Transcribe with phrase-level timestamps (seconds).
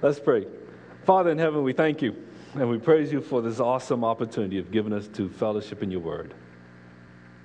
[0.00, 0.46] Let's pray.
[1.02, 2.14] Father in heaven, we thank you
[2.54, 6.00] and we praise you for this awesome opportunity you've given us to fellowship in your
[6.00, 6.34] word.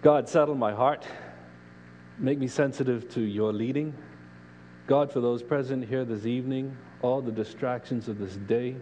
[0.03, 1.03] God, settle my heart.
[2.19, 3.95] Make me sensitive to your leading.
[4.85, 8.76] God, for those present here this evening, all the distractions of this day,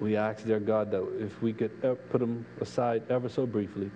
[0.00, 3.92] we ask, dear God, that if we could put them aside ever so briefly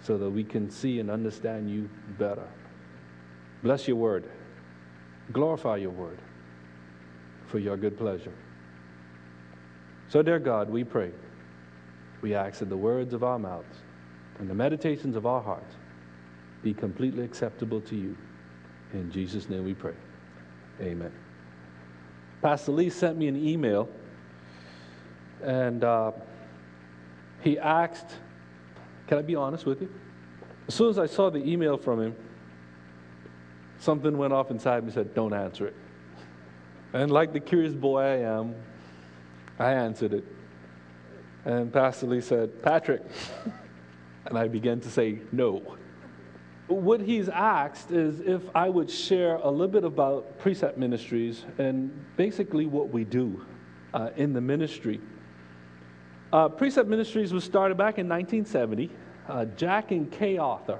[0.00, 2.46] so that we can see and understand you better.
[3.64, 4.30] Bless your word.
[5.32, 6.20] Glorify your word
[7.46, 8.32] for your good pleasure.
[10.08, 11.10] So, dear God, we pray.
[12.22, 13.76] We ask that the words of our mouths
[14.38, 15.74] and the meditations of our hearts
[16.62, 18.16] be completely acceptable to you.
[18.92, 19.94] In Jesus' name we pray.
[20.80, 21.12] Amen.
[22.42, 23.88] Pastor Lee sent me an email,
[25.42, 26.12] and uh,
[27.40, 28.14] he asked,
[29.06, 29.92] Can I be honest with you?
[30.68, 32.16] As soon as I saw the email from him,
[33.78, 35.76] something went off inside me and said, Don't answer it.
[36.92, 38.54] And like the curious boy I am,
[39.58, 40.24] I answered it.
[41.44, 43.02] And Pastor Lee said, Patrick.
[44.26, 45.76] and I began to say, No.
[46.68, 51.92] What he's asked is if I would share a little bit about Precept Ministries and
[52.16, 53.46] basically what we do
[53.94, 55.00] uh, in the ministry.
[56.32, 58.90] Uh, Precept Ministries was started back in 1970.
[59.28, 60.78] Uh, Jack and Kay Arthur.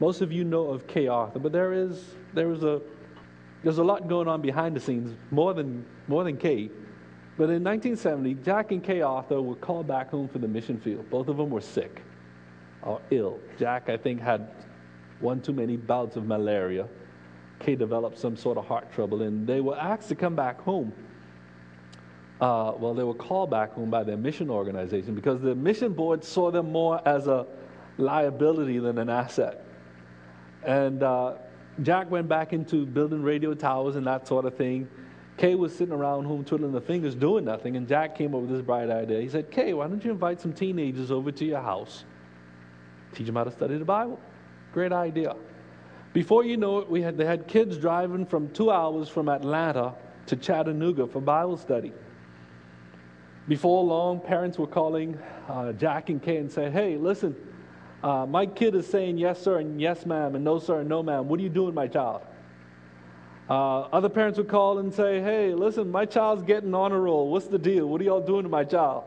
[0.00, 2.02] Most of you know of Kay Arthur, but there is
[2.34, 2.80] there is a
[3.62, 6.70] there's a lot going on behind the scenes, more than more than Kay.
[7.36, 11.08] But in 1970, Jack and Kay Arthur were called back home for the mission field.
[11.08, 12.02] Both of them were sick
[12.82, 13.38] or ill.
[13.58, 14.50] Jack, I think, had
[15.20, 16.86] one too many bouts of malaria.
[17.58, 20.92] Kay developed some sort of heart trouble, and they were asked to come back home.
[22.40, 26.24] Uh, well, they were called back home by their mission organization because the mission board
[26.24, 27.46] saw them more as a
[27.98, 29.62] liability than an asset.
[30.64, 31.34] And uh,
[31.82, 34.88] Jack went back into building radio towers and that sort of thing.
[35.36, 38.50] Kay was sitting around home twiddling the fingers doing nothing, and Jack came up with
[38.50, 39.20] this bright idea.
[39.20, 42.04] He said, Kay, why don't you invite some teenagers over to your house?
[43.14, 44.20] Teach them how to study the Bible.
[44.72, 45.34] Great idea.
[46.12, 49.94] Before you know it, we had, they had kids driving from two hours from Atlanta
[50.26, 51.92] to Chattanooga for Bible study.
[53.48, 57.34] Before long, parents were calling uh, Jack and Kay and say, hey, listen,
[58.02, 61.02] uh, my kid is saying yes, sir, and yes, ma'am, and no, sir, and no,
[61.02, 61.28] ma'am.
[61.28, 62.22] What are you doing, my child?
[63.48, 67.30] Uh, other parents would call and say, Hey, listen, my child's getting on a roll.
[67.30, 67.88] What's the deal?
[67.88, 69.04] What are y'all doing to my child?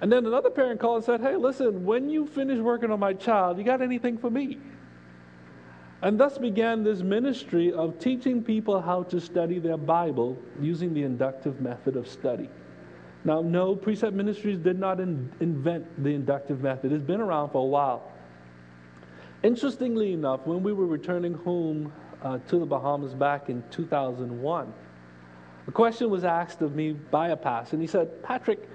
[0.00, 3.14] And then another parent called and said, Hey, listen, when you finish working on my
[3.14, 4.58] child, you got anything for me?
[6.02, 11.02] And thus began this ministry of teaching people how to study their Bible using the
[11.02, 12.48] inductive method of study.
[13.24, 17.62] Now, no, Precept Ministries did not in, invent the inductive method, it's been around for
[17.62, 18.12] a while.
[19.42, 21.92] Interestingly enough, when we were returning home
[22.22, 24.72] uh, to the Bahamas back in 2001.
[25.66, 28.68] A question was asked of me by a pastor, and he said, Patrick,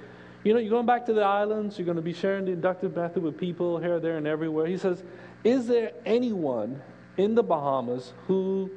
[0.44, 2.96] you know, you're going back to the islands, you're going to be sharing the inductive
[2.96, 4.68] method with people here, there, and everywhere.
[4.68, 5.03] He says,
[5.44, 6.82] Is there anyone
[7.18, 8.70] in the Bahamas who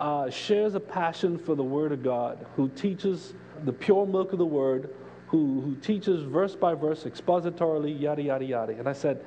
[0.00, 3.34] uh, shares a passion for the Word of God, who teaches
[3.64, 4.94] the pure milk of the Word,
[5.28, 8.72] who, who teaches verse by verse, expositorily, yada, yada, yada?
[8.72, 9.24] And I said,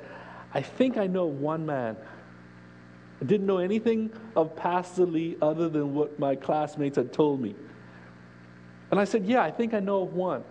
[0.52, 1.96] I think I know one man
[3.20, 7.54] I didn't know anything of Pastor Lee other than what my classmates had told me.
[8.90, 10.44] And I said, Yeah, I think I know of one.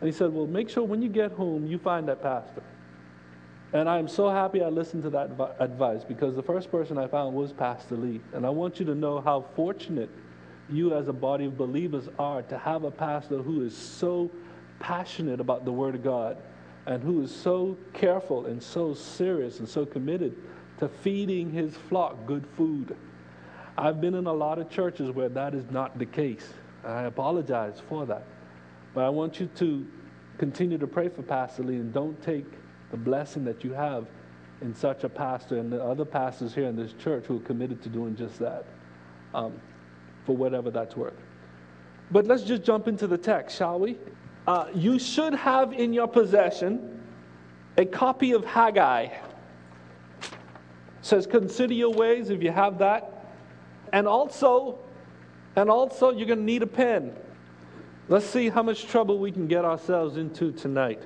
[0.00, 2.62] And he said, Well, make sure when you get home, you find that pastor.
[3.72, 7.34] And I'm so happy I listened to that advice because the first person I found
[7.34, 8.20] was Pastor Lee.
[8.34, 10.10] And I want you to know how fortunate
[10.72, 14.30] you, as a body of believers, are to have a pastor who is so
[14.80, 16.36] passionate about the Word of God
[16.86, 20.36] and who is so careful and so serious and so committed
[20.78, 22.96] to feeding his flock good food.
[23.78, 26.52] I've been in a lot of churches where that is not the case.
[26.84, 28.24] I apologize for that.
[28.94, 29.86] But I want you to
[30.38, 32.46] continue to pray for Pastor Lee and don't take
[32.90, 34.06] the blessing that you have
[34.60, 37.82] in such a pastor and the other pastors here in this church who are committed
[37.82, 38.64] to doing just that
[39.34, 39.52] um,
[40.26, 41.14] for whatever that's worth.
[42.10, 43.96] But let's just jump into the text, shall we?
[44.46, 47.00] Uh, you should have in your possession
[47.78, 49.08] a copy of Haggai.
[51.00, 53.34] Says consider your ways if you have that.
[53.92, 54.78] And also
[55.56, 57.14] and also you're going to need a pen.
[58.08, 61.02] Let's see how much trouble we can get ourselves into tonight.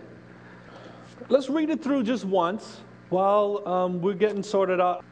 [1.29, 2.81] Let's read it through just once
[3.11, 5.05] while um, we're getting sorted out.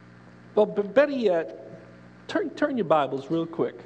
[0.55, 1.81] Well but better yet
[2.27, 3.81] turn, turn your bibles real quick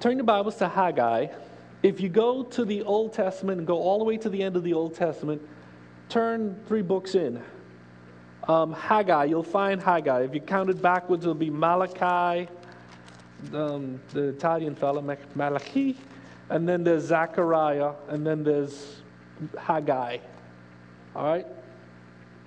[0.00, 1.26] turn your bibles to haggai
[1.82, 4.56] if you go to the old testament and go all the way to the end
[4.56, 5.40] of the old testament
[6.08, 7.42] turn three books in
[8.48, 10.22] um, Haggai, you'll find Haggai.
[10.22, 12.48] If you counted backwards, it'll be Malachi,
[13.54, 15.00] um, the Italian fellow,
[15.34, 15.96] Malachi,
[16.50, 19.00] and then there's Zechariah, and then there's
[19.58, 20.18] Haggai.
[21.16, 21.46] All right?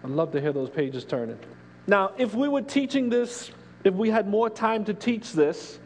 [0.04, 1.40] I'd love to hear those pages turning.
[1.88, 3.50] Now, if we were teaching this,
[3.84, 5.80] if we had more time to teach this,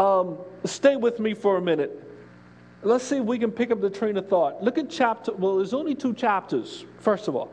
[0.00, 2.02] um, stay with me for a minute.
[2.82, 4.62] Let's see if we can pick up the train of thought.
[4.62, 7.52] Look at chapter, well, there's only two chapters, first of all.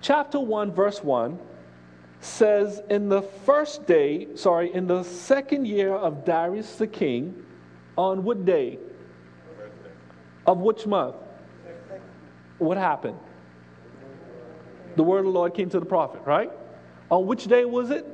[0.00, 1.38] Chapter 1, verse 1
[2.20, 7.44] says, In the first day, sorry, in the second year of Darius the king,
[7.96, 8.78] on what day?
[10.46, 11.16] Of which month?
[12.58, 13.18] What happened?
[14.94, 16.52] The word of the Lord came to the prophet, right?
[17.10, 18.06] On which day was it?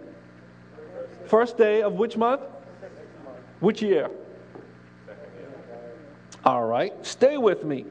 [1.26, 2.40] First day of which month?
[3.60, 4.10] Which year?
[6.44, 7.84] All right, stay with me.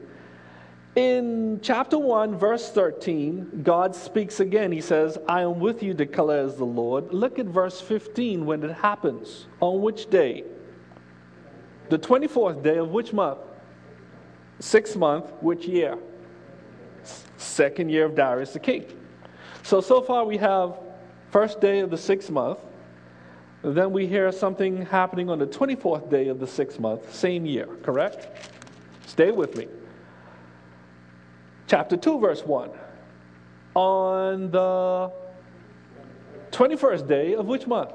[0.96, 4.72] In chapter 1, verse 13, God speaks again.
[4.72, 7.12] He says, I am with you, declares the Lord.
[7.14, 9.46] Look at verse 15 when it happens.
[9.60, 10.42] On which day?
[11.88, 13.38] The 24th day of which month?
[14.58, 15.98] Sixth month, which year?
[17.36, 18.84] Second year of Darius the king.
[19.62, 20.78] So, so far we have
[21.30, 22.58] first day of the sixth month.
[23.62, 27.66] Then we hear something happening on the 24th day of the sixth month, same year,
[27.82, 28.50] correct?
[29.06, 29.66] Stay with me.
[31.66, 32.70] Chapter 2, verse 1.
[33.74, 35.12] On the
[36.52, 37.92] 21st day of which month?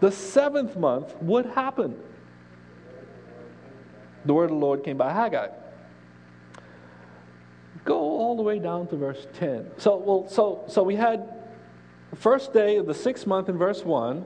[0.00, 2.00] The seventh month, what happened?
[4.24, 5.48] The word of the Lord came by Haggai.
[7.84, 9.72] Go all the way down to verse 10.
[9.76, 11.28] So, well, so, so we had
[12.10, 14.24] the first day of the sixth month in verse 1.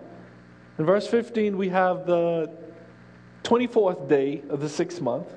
[0.79, 2.51] In verse 15, we have the
[3.43, 5.35] 24th day of the sixth month.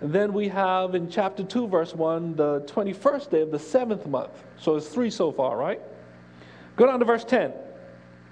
[0.00, 4.06] And then we have in chapter 2, verse 1, the 21st day of the seventh
[4.06, 4.32] month.
[4.58, 5.82] So it's three so far, right?
[6.76, 7.52] Go down to verse 10.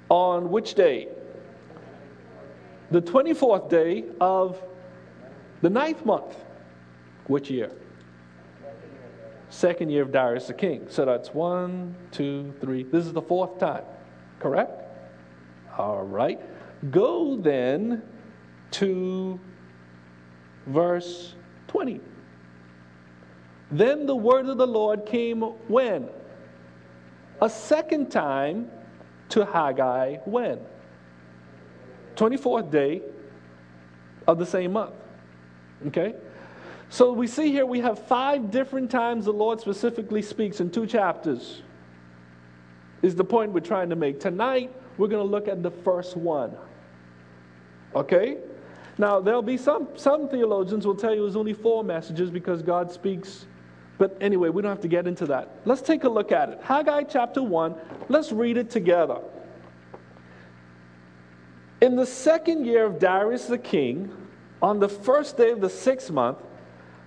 [0.08, 1.08] On which day?
[2.90, 4.62] The 24th day of
[5.60, 6.34] the ninth month.
[7.26, 7.70] Which year?
[9.50, 10.86] Second year of Darius the king.
[10.88, 12.84] So that's one, two, three.
[12.84, 13.84] This is the fourth time,
[14.40, 14.87] correct?
[15.78, 16.40] All right.
[16.90, 18.02] Go then
[18.72, 19.40] to
[20.66, 21.34] verse
[21.68, 22.00] 20.
[23.70, 26.08] Then the word of the Lord came when?
[27.40, 28.70] A second time
[29.30, 30.60] to Haggai when?
[32.16, 33.02] 24th day
[34.26, 34.94] of the same month.
[35.86, 36.14] Okay?
[36.90, 40.86] So we see here we have five different times the Lord specifically speaks in two
[40.86, 41.62] chapters.
[43.02, 44.18] Is the point we're trying to make.
[44.18, 46.54] Tonight, we're going to look at the first one.
[47.94, 48.38] Okay?
[48.98, 52.90] Now, there'll be some, some theologians will tell you it's only four messages because God
[52.90, 53.46] speaks.
[53.96, 55.50] But anyway, we don't have to get into that.
[55.64, 56.60] Let's take a look at it.
[56.62, 57.74] Haggai chapter 1,
[58.08, 59.20] let's read it together.
[61.80, 64.12] In the second year of Darius the king,
[64.60, 66.38] on the first day of the sixth month,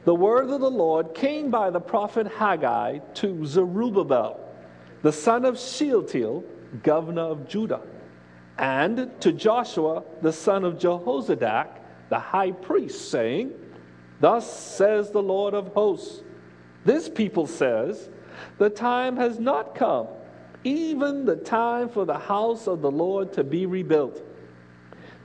[0.06, 4.40] the word of the Lord came by the prophet Haggai to Zerubbabel,
[5.02, 6.44] the son of Shealtiel,
[6.84, 7.82] governor of Judah,
[8.58, 11.80] and to Joshua, the son of Jehozadak,
[12.10, 13.52] the high priest, saying,
[14.20, 16.22] Thus says the Lord of hosts,
[16.86, 18.10] this people says,
[18.58, 20.08] The time has not come,
[20.64, 24.22] even the time for the house of the Lord to be rebuilt.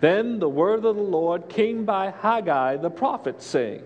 [0.00, 3.82] Then the word of the Lord came by Haggai the prophet, saying,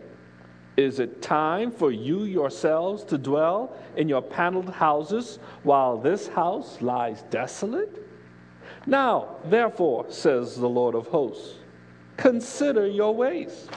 [0.81, 6.81] Is it time for you yourselves to dwell in your paneled houses while this house
[6.81, 8.03] lies desolate?
[8.87, 11.59] Now, therefore, says the Lord of hosts,
[12.17, 13.69] Consider your ways.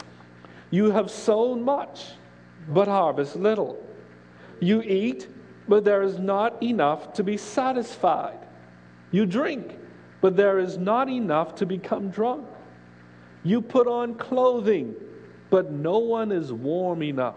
[0.71, 2.05] You have sown much,
[2.69, 3.85] but harvest little.
[4.61, 5.27] You eat,
[5.67, 8.39] but there is not enough to be satisfied.
[9.11, 9.77] You drink,
[10.21, 12.47] but there is not enough to become drunk.
[13.43, 14.95] You put on clothing,
[15.53, 17.35] but no one is warm enough.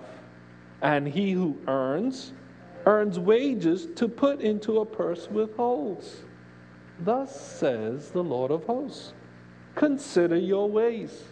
[0.80, 2.32] And he who earns,
[2.86, 6.22] earns wages to put into a purse with holes.
[6.98, 9.12] Thus says the Lord of hosts.
[9.74, 11.24] Consider your ways.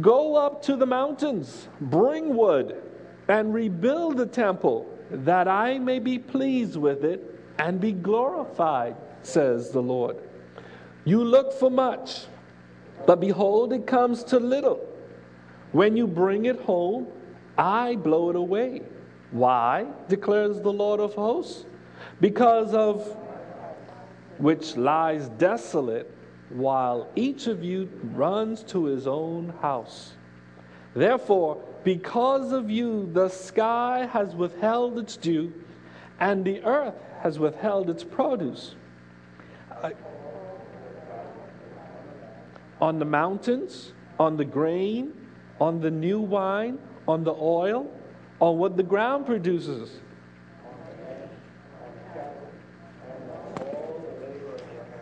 [0.00, 2.82] Go up to the mountains, bring wood,
[3.28, 9.70] and rebuild the temple, that I may be pleased with it and be glorified, says
[9.70, 10.16] the Lord.
[11.04, 12.22] You look for much,
[13.06, 14.91] but behold, it comes to little.
[15.72, 17.06] When you bring it home,
[17.56, 18.82] I blow it away.
[19.30, 19.86] Why?
[20.08, 21.64] declares the Lord of hosts.
[22.20, 23.16] Because of
[24.38, 26.10] which lies desolate
[26.50, 30.12] while each of you runs to his own house.
[30.94, 35.52] Therefore, because of you, the sky has withheld its dew,
[36.20, 38.74] and the earth has withheld its produce.
[39.82, 39.90] Uh,
[42.80, 45.12] on the mountains, on the grain,
[45.62, 46.76] on the new wine,
[47.06, 47.88] on the oil,
[48.40, 50.00] on what the ground produces.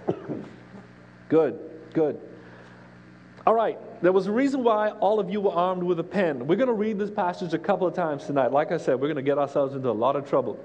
[1.31, 1.59] good,
[1.95, 2.21] good.
[3.47, 6.47] All right, there was a reason why all of you were armed with a pen.
[6.47, 8.53] We're going to read this passage a couple of times tonight.
[8.53, 10.63] Like I said, we're going to get ourselves into a lot of trouble.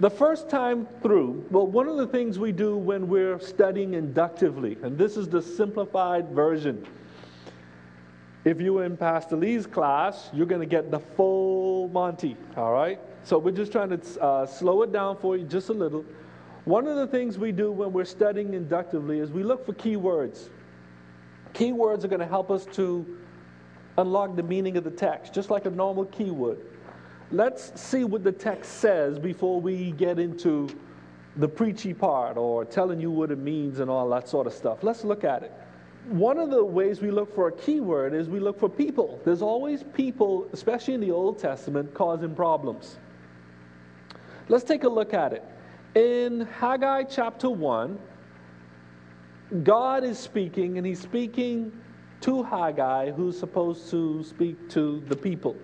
[0.00, 4.78] The first time through, well, one of the things we do when we're studying inductively,
[4.82, 6.86] and this is the simplified version.
[8.46, 12.72] If you were in Pastor Lee's class, you're going to get the full Monty, all
[12.72, 13.00] right?
[13.24, 16.04] So we're just trying to uh, slow it down for you just a little.
[16.64, 20.50] One of the things we do when we're studying inductively is we look for keywords.
[21.54, 23.18] Keywords are going to help us to
[23.98, 26.60] unlock the meaning of the text, just like a normal keyword.
[27.32, 30.68] Let's see what the text says before we get into
[31.34, 34.84] the preachy part or telling you what it means and all that sort of stuff.
[34.84, 35.52] Let's look at it.
[36.08, 39.20] One of the ways we look for a keyword is we look for people.
[39.24, 42.98] There's always people, especially in the Old Testament, causing problems.
[44.48, 45.44] Let's take a look at it.
[45.96, 47.98] In Haggai chapter 1,
[49.64, 51.72] God is speaking, and He's speaking
[52.20, 55.56] to Haggai, who's supposed to speak to the people.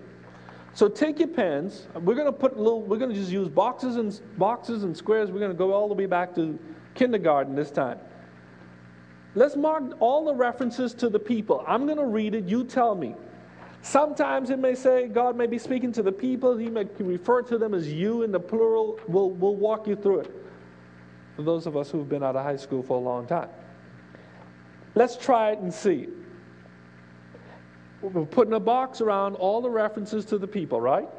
[0.73, 1.87] So take your pens.
[1.93, 2.81] We're going to put little.
[2.81, 5.31] We're going to just use boxes and boxes and squares.
[5.31, 6.59] We're going to go all the way back to
[6.95, 7.99] kindergarten this time.
[9.35, 11.63] Let's mark all the references to the people.
[11.67, 12.45] I'm going to read it.
[12.45, 13.15] You tell me.
[13.81, 16.55] Sometimes it may say God may be speaking to the people.
[16.55, 18.99] He may refer to them as you in the plural.
[19.07, 20.31] We'll, we'll walk you through it.
[21.35, 23.49] For those of us who've been out of high school for a long time.
[24.95, 26.07] Let's try it and see.
[28.01, 31.09] We're putting a box around all the references to the people, right?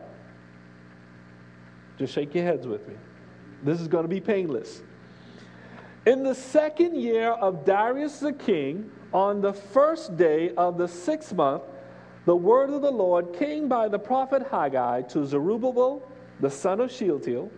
[1.99, 2.95] Just shake your heads with me.
[3.63, 4.83] This is going to be painless.
[6.07, 11.33] In the second year of Darius the king, on the first day of the sixth
[11.33, 11.63] month,
[12.27, 16.07] the word of the Lord came by the prophet Haggai to Zerubbabel,
[16.41, 17.51] the son of Shealtiel,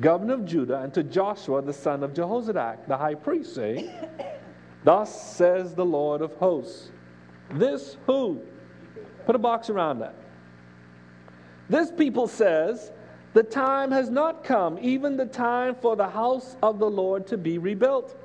[0.00, 3.90] governor of Judah, and to Joshua, the son of Jehozadak, the high priest, saying,
[4.84, 6.90] Thus says the Lord of hosts.
[7.52, 8.40] This who?
[9.26, 10.14] Put a box around that.
[11.68, 12.92] This people says,
[13.34, 17.36] The time has not come, even the time for the house of the Lord to
[17.36, 18.16] be rebuilt.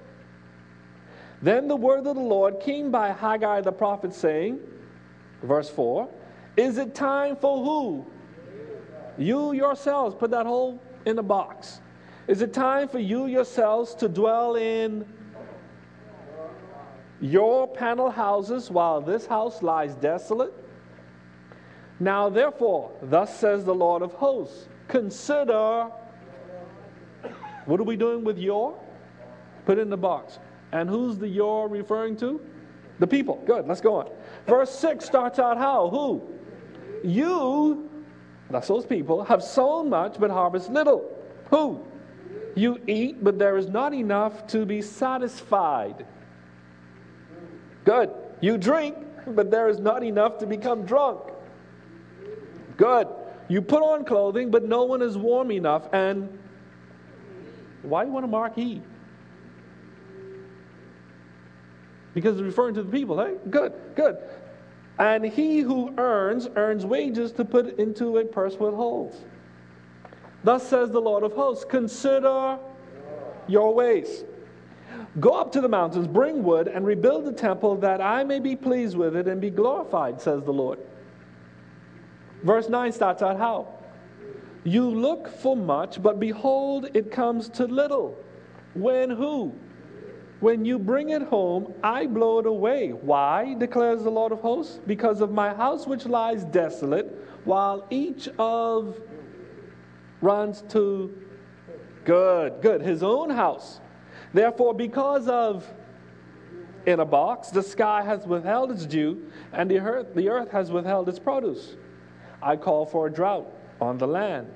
[1.41, 4.59] Then the word of the Lord came by Haggai the prophet, saying,
[5.41, 6.07] Verse 4
[6.57, 8.05] Is it time for who?
[9.17, 10.15] You yourselves.
[10.15, 11.81] Put that whole in the box.
[12.27, 15.05] Is it time for you yourselves to dwell in
[17.19, 20.53] your panel houses while this house lies desolate?
[21.99, 25.89] Now, therefore, thus says the Lord of hosts, consider
[27.65, 28.77] what are we doing with your?
[29.65, 30.39] Put in the box.
[30.71, 32.41] And who's the your referring to?
[32.97, 33.41] The people.
[33.45, 34.09] Good, let's go on.
[34.47, 35.89] Verse 6 starts out how?
[35.89, 36.21] Who?
[37.03, 37.89] You,
[38.49, 41.09] that's those people, have sown much but harvest little.
[41.51, 41.85] Who?
[42.55, 46.05] You eat, but there is not enough to be satisfied.
[47.85, 48.09] Good.
[48.41, 51.21] You drink, but there is not enough to become drunk.
[52.77, 53.07] Good.
[53.49, 55.91] You put on clothing, but no one is warm enough.
[55.91, 56.39] And
[57.81, 58.55] why do you want to mark?
[62.13, 63.35] Because it's referring to the people, hey?
[63.49, 64.17] Good, good.
[64.99, 69.25] And he who earns, earns wages to put into a purse with holes.
[70.43, 72.59] Thus says the Lord of hosts Consider
[73.47, 74.25] your ways.
[75.19, 78.55] Go up to the mountains, bring wood, and rebuild the temple that I may be
[78.55, 80.79] pleased with it and be glorified, says the Lord.
[82.43, 83.67] Verse 9 starts out how?
[84.63, 88.17] You look for much, but behold, it comes to little.
[88.73, 89.53] When who?
[90.39, 92.91] When you bring it home, I blow it away.
[92.91, 94.79] Why, declares the Lord of hosts?
[94.87, 99.01] Because of my house which lies desolate, while each of
[100.21, 101.13] runs to
[102.05, 103.81] good, good, his own house.
[104.33, 105.67] Therefore, because of
[106.85, 110.71] in a box, the sky has withheld its dew, and the earth, the earth has
[110.71, 111.75] withheld its produce.
[112.41, 113.47] I call for a drought
[113.81, 114.47] on the land,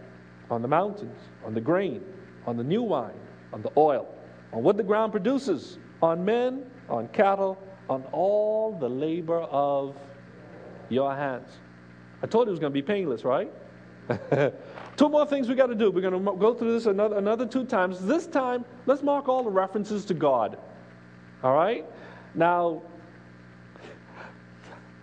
[0.50, 2.04] on the mountains, on the grain,
[2.46, 3.20] on the new wine,
[3.52, 4.08] on the oil,
[4.52, 7.58] on what the ground produces, on men, on cattle,
[7.90, 9.96] on all the labor of
[10.90, 11.50] your hands.
[12.22, 13.52] I told you it was going to be painless, right?
[14.98, 15.92] two more things we got to do.
[15.92, 18.06] We're going to go through this another, another two times.
[18.06, 20.58] This time, let's mark all the references to God.
[21.44, 21.86] All right?
[22.36, 22.82] Now,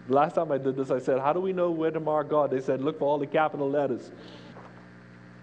[0.09, 2.51] last time I did this, I said, How do we know where to mark God?
[2.51, 4.11] They said, Look for all the capital letters.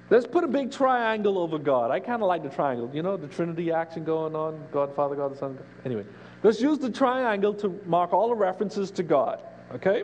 [0.09, 1.91] Let's put a big triangle over God.
[1.91, 2.89] I kind of like the triangle.
[2.93, 5.57] You know, the Trinity action going on God, Father, God, the Son.
[5.83, 6.05] Anyway,
[6.43, 9.43] let's use the triangle to mark all the references to God.
[9.75, 10.03] Okay?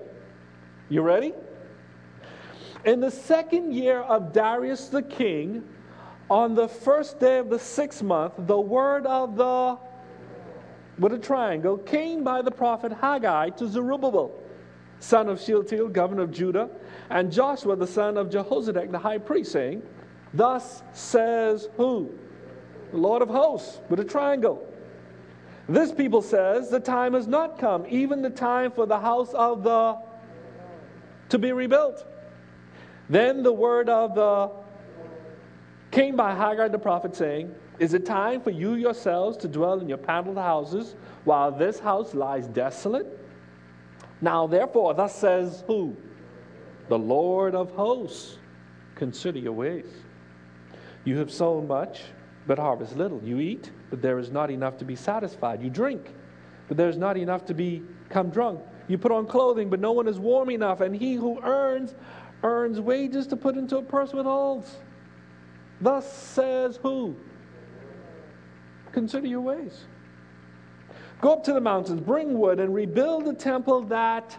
[0.90, 1.34] You ready?
[2.84, 5.64] In the second year of Darius the king,
[6.30, 9.78] on the first day of the sixth month, the word of the,
[11.00, 14.38] with a triangle, came by the prophet Haggai to Zerubbabel,
[15.04, 16.70] son of Shealtiel, governor of Judah,
[17.10, 19.84] and Joshua, the son of Jehozadak, the high priest, saying,
[20.34, 22.10] Thus says who?
[22.92, 24.66] The Lord of hosts, with a triangle.
[25.68, 29.64] This people says, The time has not come, even the time for the house of
[29.64, 29.98] the
[31.30, 32.06] to be rebuilt.
[33.10, 34.52] Then the word of the
[35.92, 39.90] came by Haggai the prophet, saying, Is it time for you yourselves to dwell in
[39.90, 40.96] your paneled houses
[41.26, 43.20] while this house lies desolate?
[44.24, 45.98] Now, therefore, thus says who?
[46.88, 48.38] The Lord of hosts.
[48.96, 49.86] Consider your ways.
[51.04, 52.04] You have sown much,
[52.48, 53.22] but harvest little.
[53.22, 55.62] You eat, but there is not enough to be satisfied.
[55.62, 56.14] You drink,
[56.70, 58.62] but there is not enough to become drunk.
[58.88, 60.80] You put on clothing, but no one is warm enough.
[60.80, 61.94] And he who earns,
[62.44, 64.78] earns wages to put into a purse with holes.
[65.82, 67.18] Thus says who?
[68.94, 69.84] Consider your ways.
[71.24, 74.38] Go up to the mountains, bring wood, and rebuild the temple that.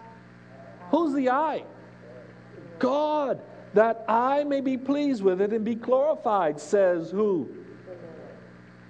[0.91, 1.63] Who's the I?
[2.77, 3.41] God,
[3.73, 7.49] that I may be pleased with it and be glorified, says who?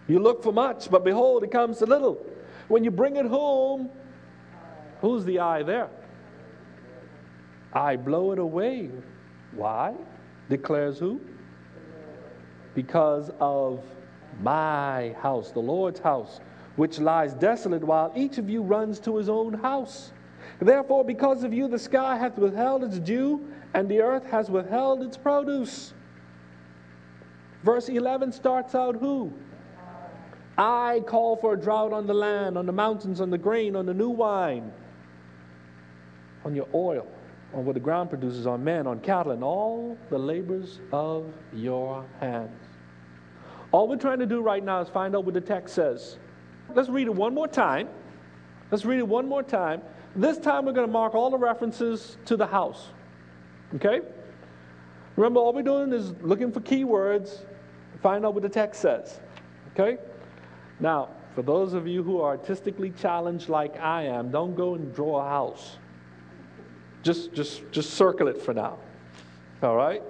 [0.10, 2.22] You look for much, but behold, it comes to little.
[2.68, 3.90] When you bring it home,
[5.00, 5.88] who's the I there?
[7.72, 8.90] I blow it away.
[9.54, 9.94] Why?
[10.50, 11.22] Declares who?
[12.74, 13.86] Because of
[14.42, 16.42] my house, the Lord's house,
[16.76, 20.12] which lies desolate, while each of you runs to his own house.
[20.60, 25.04] Therefore, because of you, the sky hath withheld its dew, and the earth has withheld
[25.04, 25.94] its produce.
[27.64, 29.34] Verse 11 starts out who?
[30.58, 33.86] I call for a drought on the land, on the mountains, on the grain, on
[33.86, 34.72] the new wine,
[36.46, 37.08] on your oil,
[37.54, 42.06] on what the ground produces, on men, on cattle, and all the labors of your
[42.22, 42.62] hands.
[43.72, 46.18] All we're trying to do right now is find out what the text says.
[46.74, 47.90] Let's read it one more time.
[48.72, 49.82] Let's read it one more time.
[50.16, 52.88] This time we're going to mark all the references to the house.
[53.76, 54.02] Okay?
[55.16, 57.40] Remember, all we're doing is looking for keywords,
[58.02, 59.20] find out what the text says.
[59.74, 59.98] Okay?
[60.80, 64.94] Now, for those of you who are artistically challenged like I am, don't go and
[64.96, 65.78] draw a house.
[67.04, 68.78] Just, just, just circle it for now.
[69.62, 70.02] All right?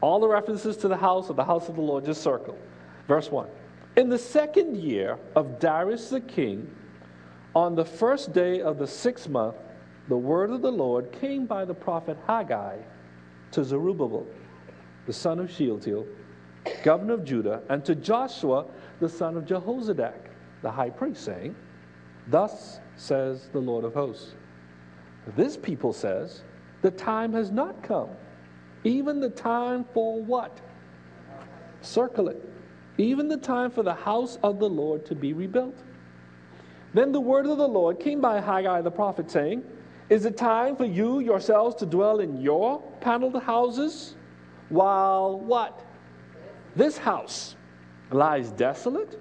[0.00, 2.58] All the references to the house of the house of the Lord, just circle.
[3.08, 3.46] Verse 1.
[3.96, 6.68] In the second year of Darius the king,
[7.54, 9.54] on the first day of the sixth month,
[10.08, 12.78] the word of the Lord came by the prophet Haggai
[13.52, 14.26] to Zerubbabel,
[15.06, 16.06] the son of Shealtiel,
[16.82, 18.66] governor of Judah, and to Joshua,
[18.98, 20.28] the son of Jehozadak,
[20.62, 21.54] the high priest, saying,
[22.26, 24.34] Thus says the Lord of hosts.
[25.36, 26.42] This people says,
[26.82, 28.10] The time has not come,
[28.82, 30.60] even the time for what?
[31.80, 32.53] Circle it.
[32.98, 35.76] Even the time for the house of the Lord to be rebuilt.
[36.92, 39.64] Then the word of the Lord came by Haggai the prophet, saying,
[40.08, 44.14] Is it time for you yourselves to dwell in your paneled houses?
[44.68, 45.84] While what?
[46.76, 47.56] This house
[48.10, 49.20] lies desolate?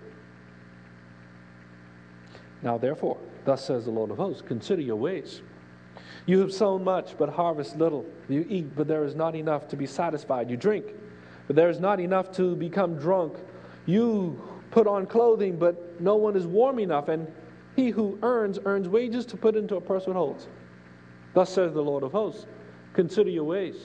[2.62, 5.42] Now, therefore, thus says the Lord of hosts, consider your ways.
[6.26, 8.06] You have sown much, but harvest little.
[8.30, 10.50] You eat, but there is not enough to be satisfied.
[10.50, 10.86] You drink,
[11.48, 13.38] but there is not enough to become drunk.
[13.86, 14.42] You
[14.72, 17.10] put on clothing, but no one is warm enough.
[17.10, 17.28] And
[17.76, 20.48] he who earns, earns wages to put into a purse with holes.
[21.34, 22.46] Thus says the Lord of hosts
[22.94, 23.76] Consider your ways.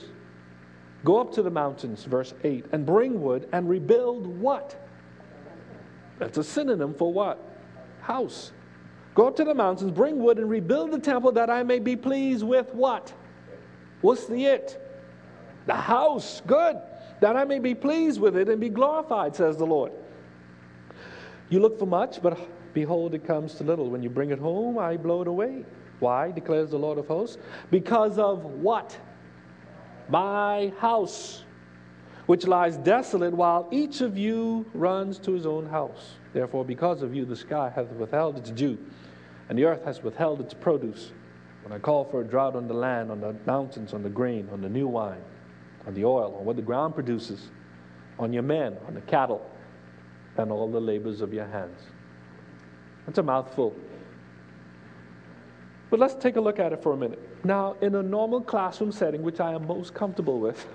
[1.03, 4.79] Go up to the mountains, verse 8, and bring wood and rebuild what?
[6.19, 7.39] That's a synonym for what?
[8.01, 8.51] House.
[9.15, 11.95] Go up to the mountains, bring wood, and rebuild the temple that I may be
[11.95, 13.13] pleased with what?
[14.01, 14.85] What's the it?
[15.65, 16.41] The house.
[16.45, 16.77] Good.
[17.21, 19.91] That I may be pleased with it and be glorified, says the Lord.
[21.49, 22.37] You look for much, but
[22.73, 23.89] Behold, it comes to little.
[23.89, 25.65] When you bring it home, I blow it away.
[25.99, 27.37] Why, declares the Lord of hosts?
[27.71, 28.97] Because of what?
[30.07, 31.43] My house,
[32.25, 36.15] which lies desolate, while each of you runs to his own house.
[36.33, 38.77] Therefore, because of you, the sky hath withheld its dew,
[39.49, 41.11] and the earth has withheld its produce.
[41.63, 44.47] When I call for a drought on the land, on the mountains, on the grain,
[44.51, 45.21] on the new wine,
[45.87, 47.49] on the oil, on what the ground produces,
[48.17, 49.49] on your men, on the cattle,
[50.37, 51.81] and all the labors of your hands.
[53.05, 53.75] That's a mouthful.
[55.89, 57.19] But let's take a look at it for a minute.
[57.43, 60.67] Now, in a normal classroom setting, which I am most comfortable with,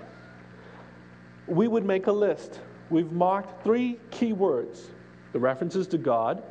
[1.47, 2.59] we would make a list.
[2.89, 4.89] We've marked three key words
[5.31, 6.43] the references to God,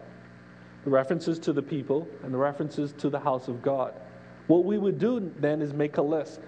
[0.84, 3.94] the references to the people, and the references to the house of God.
[4.46, 6.40] What we would do then is make a list.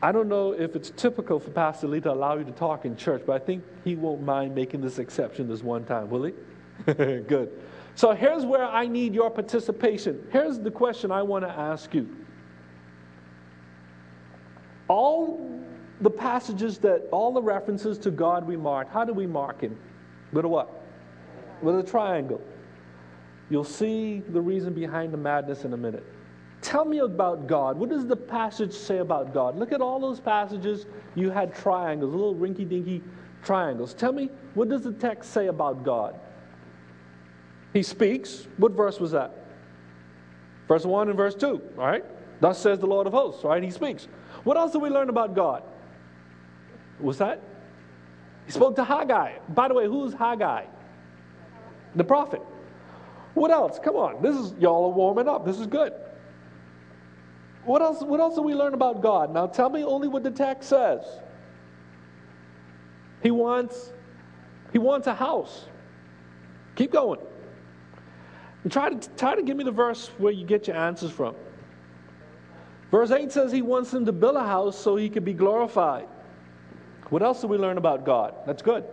[0.00, 2.96] I don't know if it's typical for Pastor Lee to allow you to talk in
[2.96, 6.34] church, but I think he won't mind making this exception this one time, will he?
[6.86, 7.50] Good.
[7.96, 10.24] So here's where I need your participation.
[10.30, 12.08] Here's the question I want to ask you.
[14.86, 15.60] All
[16.00, 19.76] the passages that, all the references to God we mark, how do we mark him?
[20.32, 20.70] With a what?
[21.60, 22.40] With a triangle.
[23.50, 26.04] You'll see the reason behind the madness in a minute.
[26.60, 27.78] Tell me about God.
[27.78, 29.56] What does the passage say about God?
[29.56, 30.86] Look at all those passages.
[31.14, 33.02] You had triangles, little rinky dinky
[33.42, 33.94] triangles.
[33.94, 36.18] Tell me, what does the text say about God?
[37.72, 38.48] He speaks.
[38.56, 39.34] What verse was that?
[40.66, 42.04] Verse 1 and verse 2, all right?
[42.40, 43.62] Thus says the Lord of hosts, right?
[43.62, 44.08] He speaks.
[44.44, 45.62] What else do we learn about God?
[46.98, 47.40] What's that?
[48.46, 49.38] He spoke to Haggai.
[49.50, 50.64] By the way, who's Haggai?
[51.94, 52.42] The prophet.
[53.34, 53.78] What else?
[53.82, 54.22] Come on.
[54.22, 55.44] This is y'all are warming up.
[55.44, 55.92] This is good.
[57.64, 59.32] What else, what else do we learn about God?
[59.32, 61.02] Now tell me only what the text says.
[63.22, 63.92] He wants,
[64.72, 65.66] he wants a house.
[66.76, 67.20] Keep going.
[68.70, 71.34] Try to, try to give me the verse where you get your answers from.
[72.90, 76.08] Verse 8 says he wants them to build a house so he could be glorified.
[77.10, 78.34] What else do we learn about God?
[78.46, 78.84] That's good.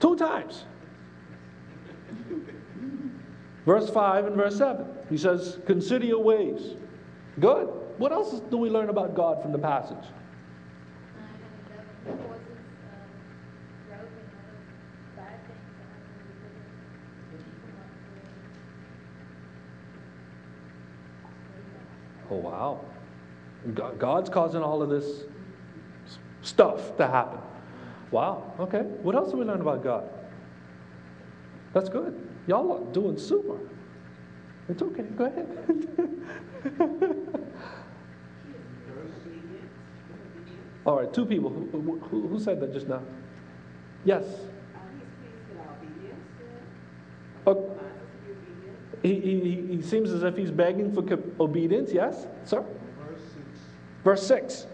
[0.00, 0.64] Two times.
[3.64, 4.86] Verse 5 and verse 7.
[5.08, 6.74] He says, Consider your ways.
[7.38, 7.68] Good.
[7.98, 10.04] What else do we learn about God from the passage?
[22.30, 22.80] Oh, wow.
[23.98, 25.24] God's causing all of this
[26.40, 27.38] stuff to happen.
[28.10, 28.54] Wow.
[28.58, 28.80] Okay.
[29.02, 30.08] What else do we learn about God?
[31.72, 32.31] That's good.
[32.46, 33.58] Y'all are doing super.
[34.68, 35.02] It's okay.
[35.02, 35.48] Go ahead.
[40.84, 41.50] All right, two people.
[41.50, 43.02] Who, who, who, said that just now?
[44.04, 44.24] Yes.
[47.46, 47.78] Oh,
[49.02, 51.02] he, he, he seems as if he's begging for
[51.40, 51.92] obedience.
[51.92, 52.64] Yes, sir?
[53.04, 53.46] Verse 6.
[54.04, 54.66] Verse 6.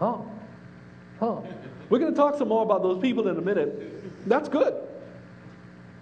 [0.00, 0.26] Oh.
[1.20, 1.46] Oh.
[1.88, 4.28] We're going to talk some more about those people in a minute.
[4.28, 4.74] That's good.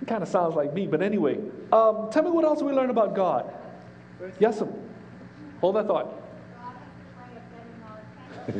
[0.03, 1.39] It kind of sounds like me, but anyway.
[1.73, 3.53] Um, tell me what else we learn about God.
[4.39, 4.69] Yes, sir.
[5.61, 6.17] Hold that thought.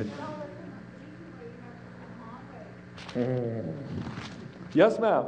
[4.75, 5.25] yes, ma'am.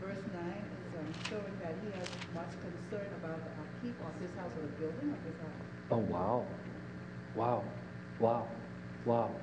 [0.00, 4.30] Verse 9 is um, showing that he has much concern about the upkeep of his
[4.36, 5.52] house or the building of his house.
[5.90, 6.46] Oh, wow.
[7.34, 7.64] Wow.
[8.18, 8.48] Wow.
[9.04, 9.36] Wow.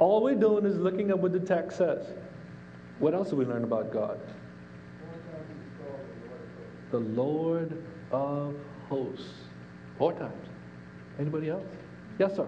[0.00, 2.06] All we're doing is looking at what the text says.
[3.00, 4.18] What else do we learn about God?
[6.90, 8.56] The Lord of
[8.88, 9.44] hosts.
[9.98, 10.48] Four times.
[11.18, 11.66] Anybody else?
[12.18, 12.46] Yes, sir.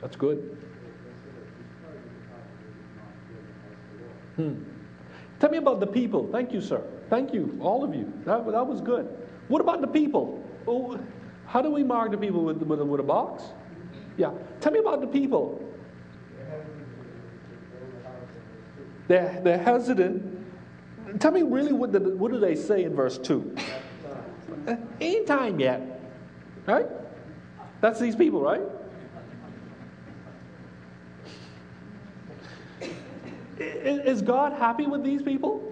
[0.00, 0.56] That's good.
[4.36, 4.54] Hmm.
[5.40, 6.28] Tell me about the people.
[6.30, 6.82] Thank you, sir.
[7.12, 8.10] Thank you, all of you.
[8.24, 9.06] That, that was good.
[9.48, 10.42] What about the people?
[10.66, 10.98] Oh,
[11.44, 13.44] how do we mark the people with, with, with a box?
[14.16, 14.30] Yeah.
[14.62, 15.62] Tell me about the people.
[19.08, 20.42] They're, they're hesitant.
[21.20, 23.56] Tell me really what, the, what do they say in verse 2?
[24.68, 26.00] Eh, ain't time yet.
[26.64, 26.86] Right?
[27.82, 28.62] That's these people, right?
[33.58, 35.71] Is God happy with these people?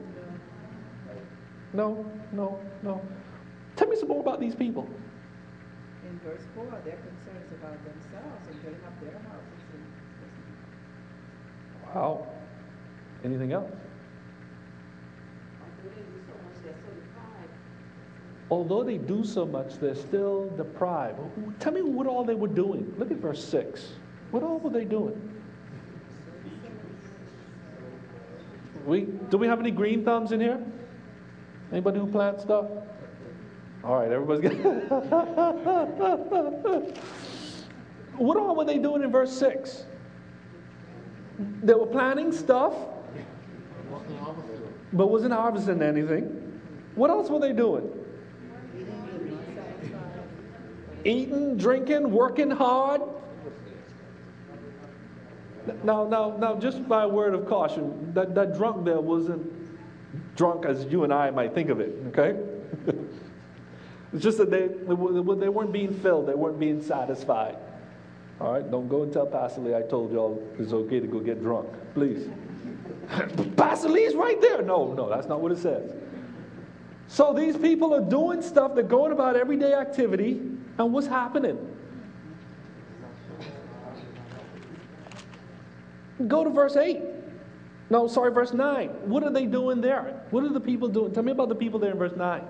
[1.73, 3.01] No, no, no.
[3.77, 4.87] Tell me some more about these people.
[6.09, 9.63] In verse 4, their concerns about themselves and getting up their houses.
[9.75, 9.85] And...
[11.95, 12.27] Wow.
[13.25, 13.71] Anything else?
[18.51, 21.21] Although they do so much, they're still deprived.
[21.61, 22.93] Tell me what all they were doing.
[22.99, 23.93] Look at verse 6.
[24.33, 25.29] What all were they doing?
[28.87, 30.61] We, do we have any green thumbs in here?
[31.73, 32.67] Anybody who plants stuff?
[33.85, 34.91] All right, everybody's good.
[38.17, 39.85] what all were they doing in verse 6?
[41.63, 42.75] They were planting stuff,
[44.93, 46.61] but wasn't harvesting anything.
[46.95, 47.89] What else were they doing?
[51.05, 53.03] eating, drinking, working hard.
[55.85, 59.47] Now, now, now, just by word of caution, that, that drunk there wasn't
[60.41, 62.35] drunk as you and I might think of it, okay?
[64.15, 64.95] it's just that they, they
[65.51, 67.59] weren't being filled, they weren't being satisfied.
[68.41, 71.21] All right, don't go and tell Pastor Lee I told y'all it's okay to go
[71.21, 72.27] get drunk, please.
[73.59, 74.63] Pastor Lee's right there.
[74.63, 75.93] No, no, that's not what it says.
[77.07, 80.41] So these people are doing stuff, they're going about everyday activity,
[80.79, 81.59] and what's happening?
[86.27, 87.20] Go to verse 8.
[87.91, 88.89] No, sorry, verse 9.
[89.05, 90.23] What are they doing there?
[90.31, 91.13] What are the people doing?
[91.13, 92.43] Tell me about the people there in verse 9.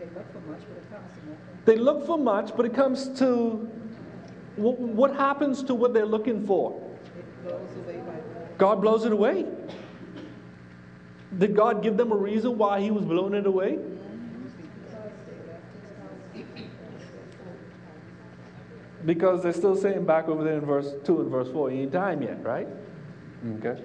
[0.00, 1.62] They look for much, but it comes to nothing.
[1.64, 3.70] They look for much, but it comes to
[4.56, 6.80] what happens to what they're looking for?
[7.44, 7.60] Blows
[8.58, 9.46] God blows it away.
[11.38, 13.78] Did God give them a reason why He was blowing it away?
[19.04, 21.92] Because they're still saying back over there in verse 2 and verse 4, you ain't
[21.92, 22.66] time yet, right?
[23.58, 23.76] Okay.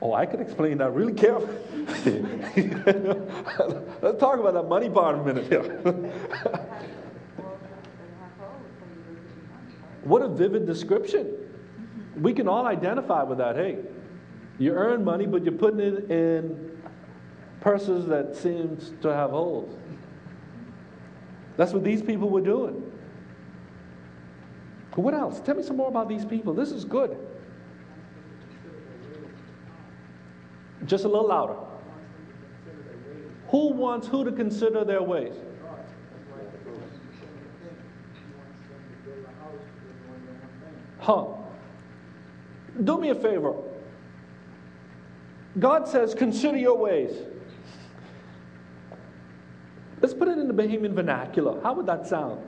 [0.00, 1.56] Oh, I could explain that really carefully.
[4.00, 5.64] Let's talk about that money part a minute here.
[10.04, 11.34] what a vivid description.
[12.16, 13.56] We can all identify with that.
[13.56, 13.78] Hey,
[14.58, 16.78] you earn money, but you're putting it in
[17.60, 19.74] purses that seems to have holes.
[21.56, 22.84] That's what these people were doing.
[24.94, 25.40] What else?
[25.40, 26.54] Tell me some more about these people.
[26.54, 27.16] This is good.
[30.86, 31.54] Just a little louder.
[33.50, 35.34] Who wants who to consider their ways?
[40.98, 41.26] Huh.
[42.82, 43.54] Do me a favor.
[45.58, 47.10] God says, consider your ways.
[50.00, 51.60] Let's put it in the Bahamian vernacular.
[51.62, 52.40] How would that sound?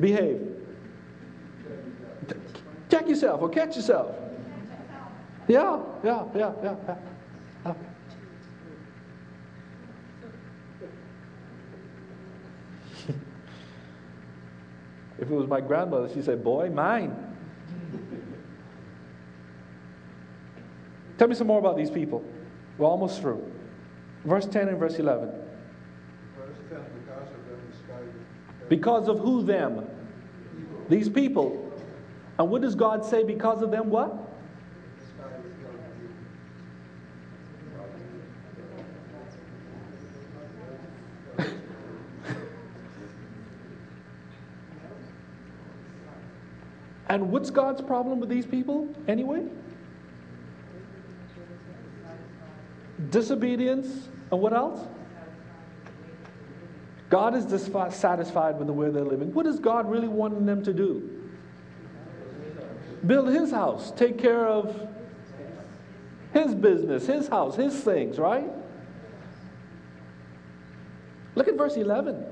[0.00, 0.54] Behave.
[2.90, 4.14] Check yourself or catch yourself.
[5.46, 6.76] Yeah, yeah, yeah, yeah.
[7.64, 7.74] yeah.
[15.18, 17.27] if it was my grandmother, she'd say, Boy, mine.
[21.18, 22.22] Tell me some more about these people.
[22.78, 23.44] We're almost through.
[24.24, 25.28] Verse 10 and verse 11.
[26.36, 28.00] Verse 10 Because of them, the sky.
[28.68, 29.84] Because of who them?
[30.88, 31.72] These people.
[32.38, 33.90] And what does God say because of them?
[33.90, 34.14] What?
[47.10, 49.46] And what's God's problem with these people anyway?
[53.10, 54.80] Disobedience and what else?
[57.10, 59.32] God is dissatisfied with the way they're living.
[59.32, 61.14] What is God really wanting them to do?
[63.06, 64.88] Build his house, take care of
[66.32, 68.50] his business, his house, his things, right?
[71.34, 72.24] Look at verse 11.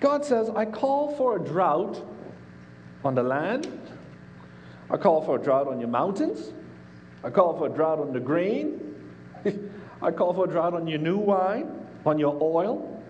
[0.00, 2.04] God says, I call for a drought
[3.04, 3.68] on the land.
[4.90, 6.52] I call for a drought on your mountains.
[7.22, 8.95] I call for a drought on the grain.
[10.02, 13.02] I call for a drought on your new wine, on your oil,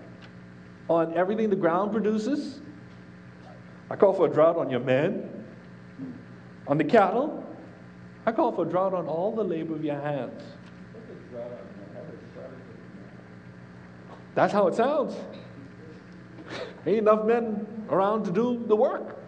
[0.88, 2.60] on everything the ground produces.
[3.90, 5.44] I call for a drought on your men,
[6.66, 7.44] on the cattle.
[8.24, 10.42] I call for a drought on all the labor of your hands.
[14.34, 15.14] That's how it sounds.
[16.86, 19.18] Ain't enough men around to do the work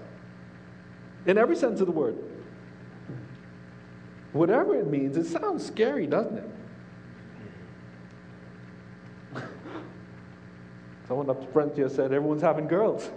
[1.27, 2.16] in every sense of the word.
[4.33, 6.51] Whatever it means, it sounds scary, doesn't it?
[11.09, 13.11] Someone up front here said everyone's having girls.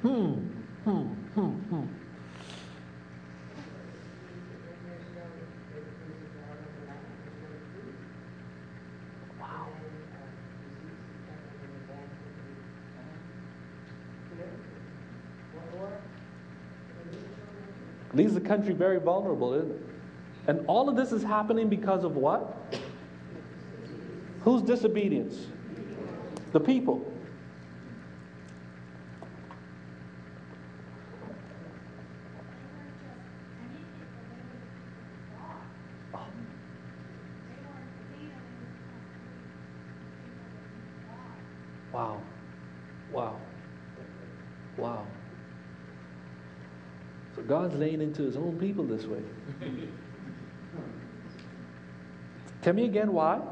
[0.00, 0.34] hmm,
[0.84, 1.02] hmm,
[1.34, 1.84] hmm, hmm.
[18.14, 19.93] leaves the country very vulnerable, isn't it?
[20.46, 22.74] And all of this is happening because of what?
[24.42, 25.46] Whose disobedience?
[26.52, 27.10] The people.
[41.92, 42.20] Wow.
[43.12, 43.40] Wow.
[44.76, 45.06] Wow.
[47.34, 49.22] So God's laying into his own people this way.
[52.64, 53.42] Tell me again why?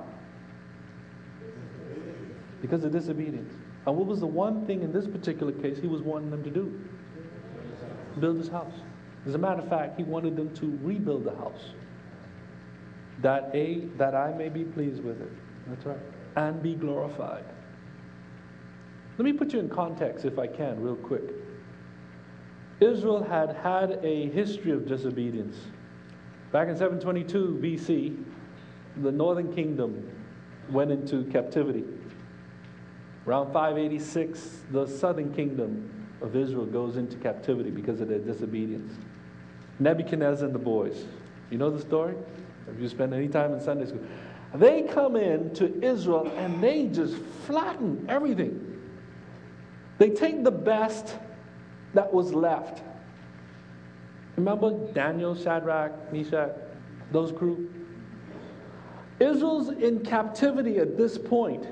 [2.63, 3.53] Because of disobedience.
[3.85, 6.51] And what was the one thing in this particular case he was wanting them to
[6.51, 6.81] do?
[8.19, 8.73] Build his house.
[9.27, 11.75] As a matter of fact, he wanted them to rebuild the house.
[13.21, 15.33] That a that I may be pleased with it.
[15.67, 15.99] That's right.
[16.37, 17.45] And be glorified.
[19.19, 21.35] Let me put you in context if I can, real quick.
[22.81, 25.57] Israel had had a history of disobedience.
[26.51, 28.32] Back in 722 BC,
[29.01, 30.11] the northern kingdom
[30.71, 31.85] went into captivity.
[33.27, 35.89] Around 586, the southern kingdom
[36.21, 38.93] of Israel goes into captivity because of their disobedience.
[39.79, 41.05] Nebuchadnezzar and the boys.
[41.51, 42.15] You know the story?
[42.69, 44.03] If you spent any time in Sunday school?
[44.55, 48.69] They come in to Israel and they just flatten everything.
[49.99, 51.17] They take the best
[51.95, 52.83] that was left.
[54.37, 56.51] Remember Daniel, Shadrach, Meshach,
[57.11, 57.71] those group?
[59.23, 61.67] Israel's in captivity at this point.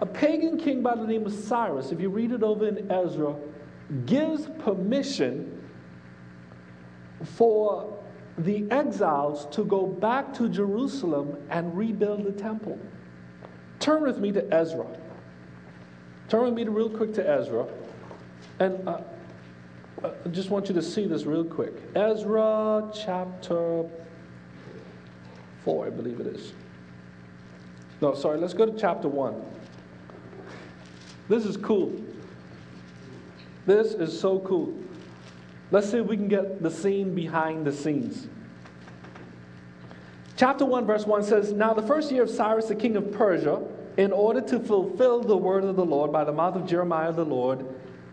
[0.00, 3.34] A pagan king by the name of Cyrus, if you read it over in Ezra,
[4.04, 5.52] gives permission
[7.24, 7.96] for
[8.38, 12.78] the exiles to go back to Jerusalem and rebuild the temple.
[13.80, 14.86] Turn with me to Ezra.
[16.28, 17.66] Turn with me to real quick to Ezra.
[18.58, 19.00] And uh,
[20.04, 21.74] uh I just want you to see this real quick.
[21.94, 23.88] Ezra chapter
[25.64, 26.52] 4, I believe it is.
[28.00, 29.42] No, sorry, let's go to chapter 1.
[31.28, 31.92] This is cool.
[33.64, 34.74] This is so cool.
[35.70, 38.28] Let's see if we can get the scene behind the scenes.
[40.36, 43.62] Chapter 1, verse 1 says Now, the first year of Cyrus, the king of Persia,
[43.96, 47.24] in order to fulfill the word of the Lord by the mouth of Jeremiah the
[47.24, 47.64] Lord,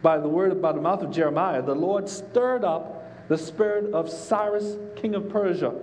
[0.02, 4.10] by the word by the mouth of Jeremiah, the Lord stirred up the spirit of
[4.10, 5.74] Cyrus, king of Persia,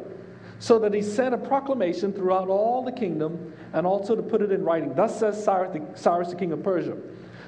[0.61, 4.53] so that he sent a proclamation throughout all the kingdom and also to put it
[4.53, 4.95] in writing.
[4.95, 6.97] Thus says Cyrus the, Cyrus, the king of Persia.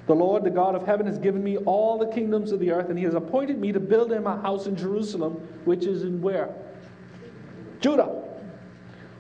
[0.07, 2.89] The Lord, the God of heaven, has given me all the kingdoms of the earth,
[2.89, 6.21] and he has appointed me to build him a house in Jerusalem, which is in
[6.21, 6.53] where?
[7.81, 8.21] Judah.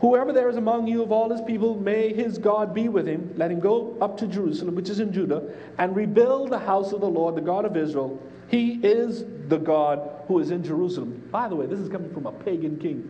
[0.00, 3.32] Whoever there is among you of all his people, may his God be with him.
[3.36, 5.42] Let him go up to Jerusalem, which is in Judah,
[5.78, 8.20] and rebuild the house of the Lord, the God of Israel.
[8.48, 11.28] He is the God who is in Jerusalem.
[11.30, 13.08] By the way, this is coming from a pagan king.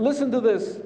[0.00, 0.80] Listen to this.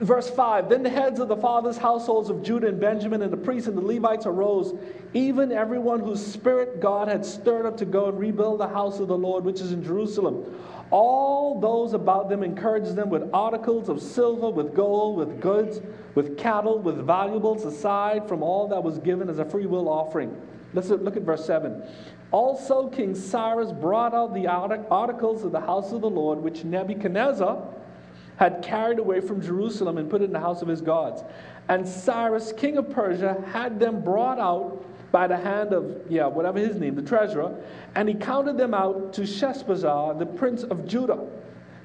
[0.00, 3.36] Verse 5 Then the heads of the fathers' households of Judah and Benjamin, and the
[3.36, 4.78] priests and the Levites arose,
[5.14, 9.08] even everyone whose spirit God had stirred up to go and rebuild the house of
[9.08, 10.44] the Lord, which is in Jerusalem.
[10.90, 15.80] All those about them encouraged them with articles of silver, with gold, with goods,
[16.14, 20.34] with cattle, with valuables, aside from all that was given as a freewill offering.
[20.74, 21.82] Let's look at verse 7.
[22.30, 27.74] Also, King Cyrus brought out the articles of the house of the Lord, which Nebuchadnezzar
[28.38, 31.22] had carried away from Jerusalem and put it in the house of his gods.
[31.68, 36.58] And Cyrus, king of Persia, had them brought out by the hand of, yeah, whatever
[36.58, 37.54] his name, the treasurer,
[37.94, 41.26] and he counted them out to Sheshbazzar, the prince of Judah.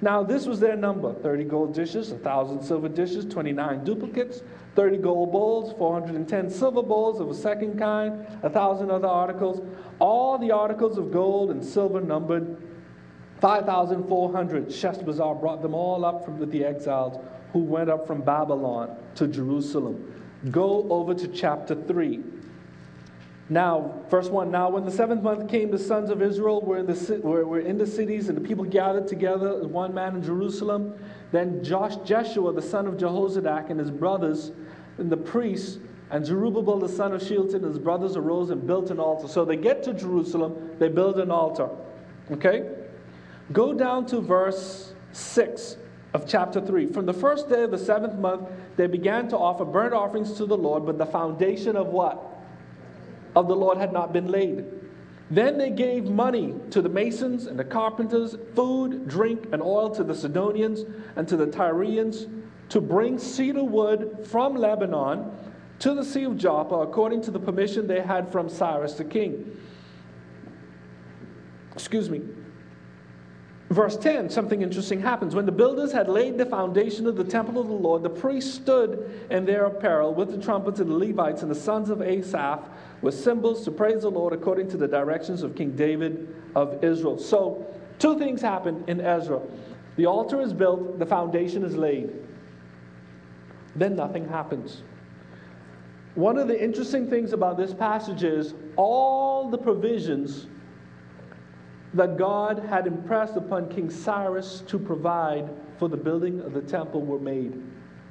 [0.02, 4.42] Now, this was their number 30 gold dishes, 1,000 silver dishes, 29 duplicates,
[4.76, 9.66] 30 gold bowls, 410 silver bowls of a second kind, 1,000 other articles.
[10.00, 12.58] All the articles of gold and silver numbered
[13.44, 14.68] 5,400.
[14.68, 20.14] Sheshbazzar brought them all up from the exiles who went up from Babylon to Jerusalem.
[20.50, 22.22] Go over to chapter 3.
[23.50, 26.86] Now, verse 1 Now, when the seventh month came, the sons of Israel were in
[26.86, 30.98] the, were, were in the cities, and the people gathered together one man in Jerusalem.
[31.34, 34.54] Then Josh, Jeshua, the son of Jehozadak, and his brothers,
[34.98, 35.80] and the priests,
[36.12, 39.28] and Zerubbabel, the son of Shealtiel, and his brothers arose and built an altar.
[39.28, 41.68] So they get to Jerusalem, they build an altar.
[42.32, 42.83] Okay?
[43.52, 45.78] Go down to verse 6
[46.14, 46.88] of chapter 3.
[46.88, 50.46] From the first day of the seventh month, they began to offer burnt offerings to
[50.46, 52.24] the Lord, but the foundation of what?
[53.36, 54.66] Of the Lord had not been laid.
[55.30, 60.04] Then they gave money to the masons and the carpenters, food, drink, and oil to
[60.04, 60.86] the Sidonians
[61.16, 62.28] and to the Tyrians
[62.70, 65.32] to bring cedar wood from Lebanon
[65.80, 69.60] to the Sea of Joppa according to the permission they had from Cyrus the king.
[71.74, 72.22] Excuse me.
[73.70, 75.34] Verse 10, something interesting happens.
[75.34, 78.54] When the builders had laid the foundation of the temple of the Lord, the priests
[78.54, 82.70] stood in their apparel with the trumpets and the Levites and the sons of Asaph
[83.02, 87.18] with cymbals to praise the Lord according to the directions of King David of Israel.
[87.18, 87.66] So,
[88.00, 89.42] two things happen in Ezra
[89.96, 92.10] the altar is built, the foundation is laid.
[93.76, 94.82] Then nothing happens.
[96.16, 100.48] One of the interesting things about this passage is all the provisions
[101.94, 107.02] that God had impressed upon King Cyrus to provide for the building of the temple
[107.02, 107.62] were made.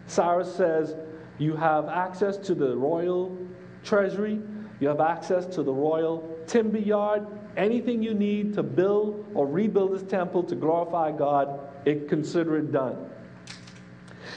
[0.07, 0.95] Cyrus says,
[1.39, 3.37] You have access to the royal
[3.83, 4.41] treasury,
[4.81, 7.27] you have access to the royal timber yard,
[7.57, 12.73] anything you need to build or rebuild this temple to glorify God, it consider it
[12.73, 13.11] done.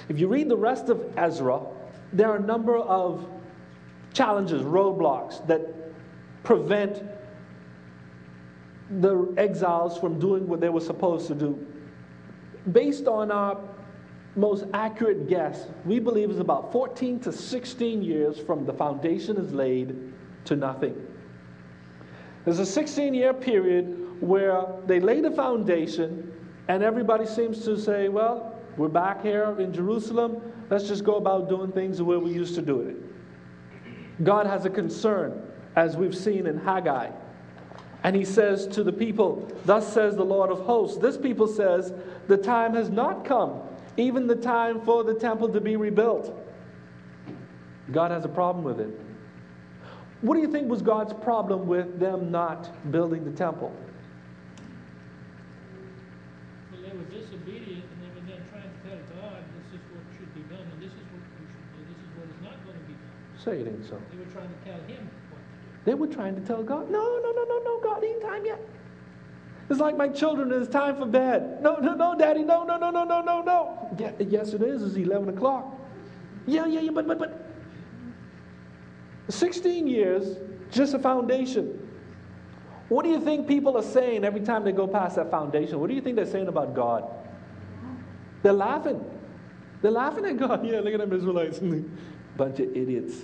[0.09, 1.61] If you read the rest of Ezra,
[2.13, 3.27] there are a number of
[4.13, 5.61] challenges, roadblocks that
[6.43, 7.03] prevent
[8.89, 11.65] the exiles from doing what they were supposed to do.
[12.71, 13.59] Based on our
[14.35, 19.53] most accurate guess, we believe it's about 14 to 16 years from the foundation is
[19.53, 20.13] laid
[20.45, 20.95] to nothing.
[22.43, 26.31] There's a 16 year period where they lay the foundation,
[26.67, 30.41] and everybody seems to say, well, we're back here in Jerusalem.
[30.69, 34.23] Let's just go about doing things the way we used to do it.
[34.23, 35.41] God has a concern,
[35.75, 37.11] as we've seen in Haggai.
[38.05, 40.99] And he says to the people, Thus says the Lord of hosts.
[40.99, 41.91] This people says,
[42.27, 43.63] The time has not come,
[43.97, 46.31] even the time for the temple to be rebuilt.
[47.91, 48.91] God has a problem with it.
[50.21, 53.73] What do you think was God's problem with them not building the temple?
[56.71, 60.05] Well, they were disobedient and they were then trying to tell God, this is what
[60.15, 62.63] should be done and this is what we should do, this is what is not
[62.69, 63.41] going to be done.
[63.41, 63.97] Say it ain't so.
[64.13, 65.24] They were trying to tell him what to do.
[65.85, 68.59] They were trying to tell God, no, no, no, no, no, God ain't time yet.
[69.69, 71.61] It's like my children, it's time for bed.
[71.61, 73.95] No, no, no, Daddy, no, no, no, no, no, no, no.
[73.97, 74.83] Yeah, yes, it is.
[74.83, 75.65] It's 11 o'clock.
[76.45, 77.41] Yeah, yeah, yeah, but, but, but.
[79.29, 80.37] 16 years,
[80.71, 81.81] just a foundation.
[82.89, 85.79] What do you think people are saying every time they go past that foundation?
[85.79, 87.09] What do you think they're saying about God?
[88.43, 89.03] They're laughing.
[89.81, 90.63] They're laughing at God.
[90.65, 91.59] Yeah, look at them Israelites.
[92.37, 93.23] Bunch of idiots.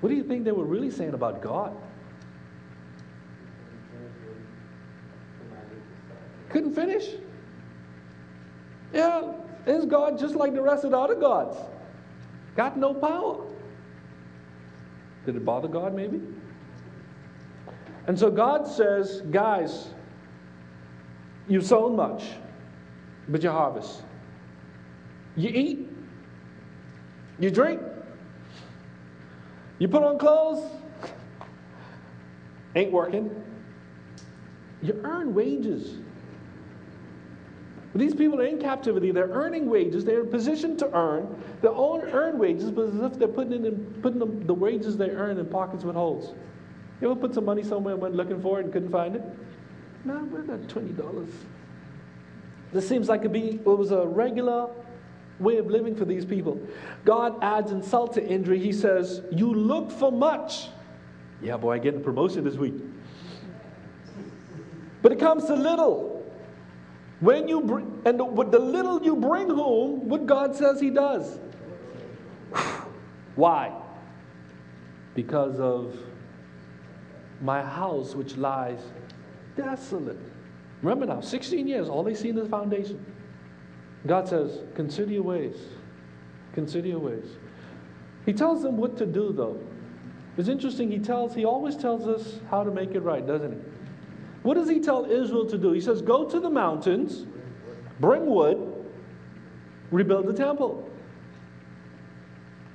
[0.00, 1.76] What do you think they were really saying about God?
[6.48, 7.06] Couldn't finish?
[8.92, 9.32] Yeah,
[9.66, 11.56] is God just like the rest of the other gods?
[12.56, 13.46] Got no power.
[15.26, 16.20] Did it bother God, maybe?
[18.06, 19.90] And so God says, guys,
[21.48, 22.24] you've sown much,
[23.28, 24.02] but you harvest.
[25.36, 25.88] You eat,
[27.38, 27.80] you drink,
[29.80, 30.62] you put on clothes,
[32.76, 33.30] ain't working.
[34.82, 35.98] You earn wages.
[37.94, 39.10] These people are in captivity.
[39.10, 40.04] They're earning wages.
[40.04, 41.42] They're in position to earn.
[41.60, 45.10] They own earn wages, but as if they're putting in, putting them, the wages they
[45.10, 46.34] earn in pockets with holes.
[47.00, 49.22] You ever put some money somewhere and went looking for it and couldn't find it?
[50.04, 51.30] No, where's that twenty dollars?
[52.72, 54.68] This seems like it, be, it was a regular
[55.40, 56.60] way of living for these people.
[57.04, 58.58] God adds insult to injury.
[58.58, 60.68] He says, "You look for much."
[61.42, 62.74] Yeah, boy, I get a promotion this week.
[65.02, 66.10] But it comes to little.
[67.20, 70.90] When you br- and the, with the little you bring home, what God says He
[70.90, 71.38] does.
[73.34, 73.72] Why?
[75.14, 75.96] Because of
[77.40, 78.80] my house which lies
[79.56, 80.18] desolate.
[80.82, 83.04] Remember now, 16 years, all they see is the foundation.
[84.06, 85.56] God says, consider your ways.
[86.54, 87.26] Consider your ways.
[88.26, 89.60] He tells them what to do, though.
[90.36, 93.58] It's interesting, he tells, he always tells us how to make it right, doesn't he?
[94.42, 95.72] What does he tell Israel to do?
[95.72, 97.26] He says, Go to the mountains,
[97.98, 98.86] bring wood,
[99.90, 100.88] rebuild the temple.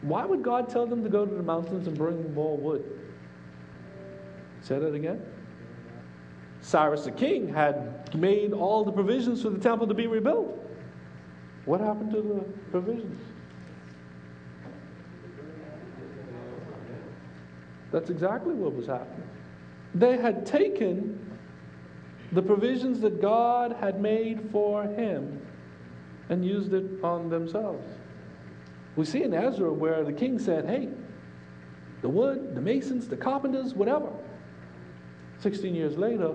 [0.01, 2.83] Why would God tell them to go to the mountains and bring more wood?
[4.61, 5.21] Say that again.
[6.61, 10.64] Cyrus the king had made all the provisions for the temple to be rebuilt.
[11.65, 12.41] What happened to the
[12.71, 13.19] provisions?
[17.91, 19.27] That's exactly what was happening.
[19.93, 21.37] They had taken
[22.31, 25.41] the provisions that God had made for him
[26.29, 27.87] and used it on themselves.
[28.95, 30.89] We see in Ezra where the king said, Hey,
[32.01, 34.09] the wood, the masons, the carpenters, whatever.
[35.39, 36.33] 16 years later,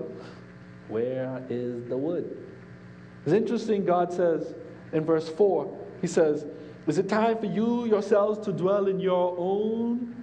[0.89, 2.37] where is the wood?
[3.25, 4.55] It's interesting, God says
[4.93, 6.45] in verse 4, He says,
[6.87, 10.15] Is it time for you yourselves to dwell in your own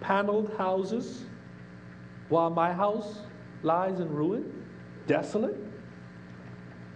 [0.00, 1.24] paneled houses
[2.28, 3.20] while my house
[3.62, 4.62] lies in ruin?
[5.06, 5.56] desolate.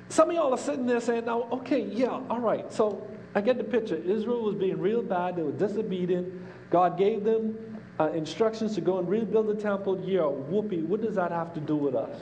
[0.08, 2.72] Some of y'all are sitting there saying, now, okay, yeah, all right.
[2.72, 3.96] So I get the picture.
[3.96, 5.36] Israel was being real bad.
[5.36, 6.32] They were disobedient.
[6.70, 7.56] God gave them
[7.98, 10.02] uh, instructions to go and rebuild the temple.
[10.04, 10.82] Yeah, whoopee.
[10.82, 12.18] What does that have to do with us?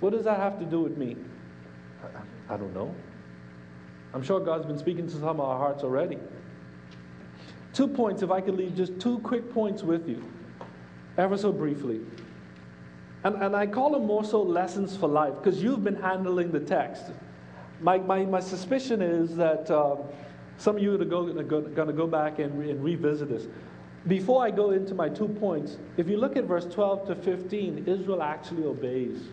[0.00, 1.16] What does that have to do with me?
[2.02, 2.94] I, I don't know.
[4.16, 6.16] I'm sure God's been speaking to some of our hearts already.
[7.74, 10.26] Two points, if I could leave just two quick points with you,
[11.18, 12.00] ever so briefly.
[13.24, 16.60] And, and I call them more so lessons for life because you've been handling the
[16.60, 17.04] text.
[17.82, 19.96] My, my, my suspicion is that uh,
[20.56, 23.46] some of you are going to go back and, re- and revisit this.
[24.06, 27.84] Before I go into my two points, if you look at verse 12 to 15,
[27.86, 29.24] Israel actually obeys.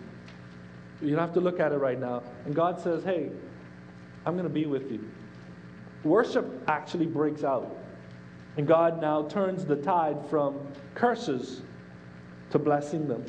[1.02, 2.24] You have to look at it right now.
[2.44, 3.30] And God says, Hey,
[4.26, 5.10] I'm going to be with you.
[6.04, 7.78] Worship actually breaks out.
[8.58, 10.60] And God now turns the tide from
[10.96, 11.62] curses
[12.52, 13.26] to blessing them.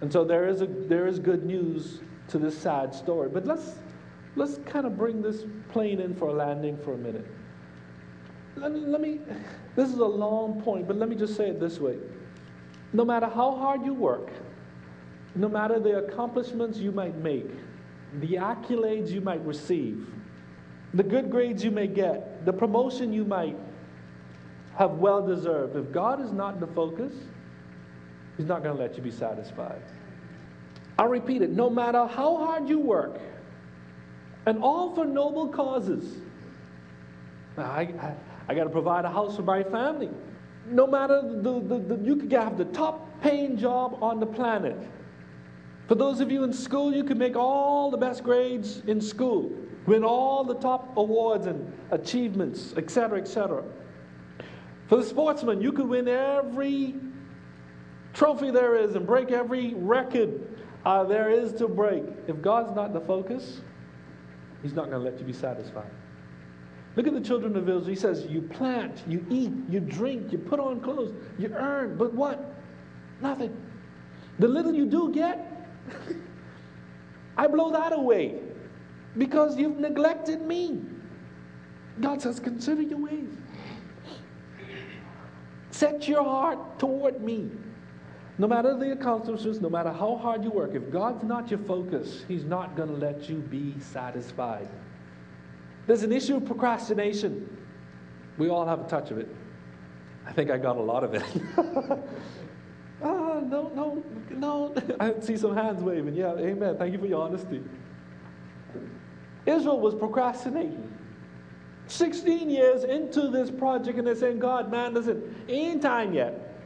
[0.00, 3.28] And so there is, a, there is good news to this sad story.
[3.28, 3.76] But let's,
[4.34, 7.26] let's kind of bring this plane in for a landing for a minute.
[8.56, 9.20] Let me, let me,
[9.76, 11.98] this is a long point, but let me just say it this way.
[12.92, 14.30] No matter how hard you work,
[15.34, 17.50] no matter the accomplishments you might make,
[18.20, 20.06] the accolades you might receive,
[20.94, 23.56] the good grades you may get, the promotion you might
[24.76, 27.12] have well deserved, if God is not the focus,
[28.36, 29.82] He's not going to let you be satisfied.
[30.98, 33.20] I'll repeat it no matter how hard you work,
[34.46, 36.16] and all for noble causes.
[37.56, 38.14] I, I,
[38.48, 40.08] I got to provide a house for my family.
[40.66, 44.76] No matter the, the, the, you could have the top paying job on the planet.
[45.92, 49.52] For those of you in school, you could make all the best grades in school,
[49.84, 53.62] win all the top awards and achievements, etc., etc.
[54.88, 56.94] For the sportsman, you could win every
[58.14, 62.04] trophy there is and break every record uh, there is to break.
[62.26, 63.60] If God's not the focus,
[64.62, 65.90] He's not going to let you be satisfied.
[66.96, 67.84] Look at the children of Israel.
[67.84, 72.14] He says, You plant, you eat, you drink, you put on clothes, you earn, but
[72.14, 72.54] what?
[73.20, 73.54] Nothing.
[74.38, 75.51] The little you do get,
[77.36, 78.38] I blow that away
[79.16, 80.80] because you've neglected me.
[82.00, 83.30] God says, Consider your ways.
[85.70, 87.50] Set your heart toward me.
[88.38, 92.24] No matter the accomplishments, no matter how hard you work, if God's not your focus,
[92.28, 94.68] He's not going to let you be satisfied.
[95.86, 97.48] There's an issue of procrastination.
[98.38, 99.28] We all have a touch of it.
[100.26, 101.24] I think I got a lot of it.
[103.02, 104.74] ah, no, no, no.
[105.00, 106.14] I see some hands waving.
[106.14, 106.76] Yeah, amen.
[106.78, 107.62] Thank you for your honesty.
[109.46, 110.88] Israel was procrastinating.
[111.88, 116.56] 16 years into this project, and they're saying, God, man, listen, ain't time yet.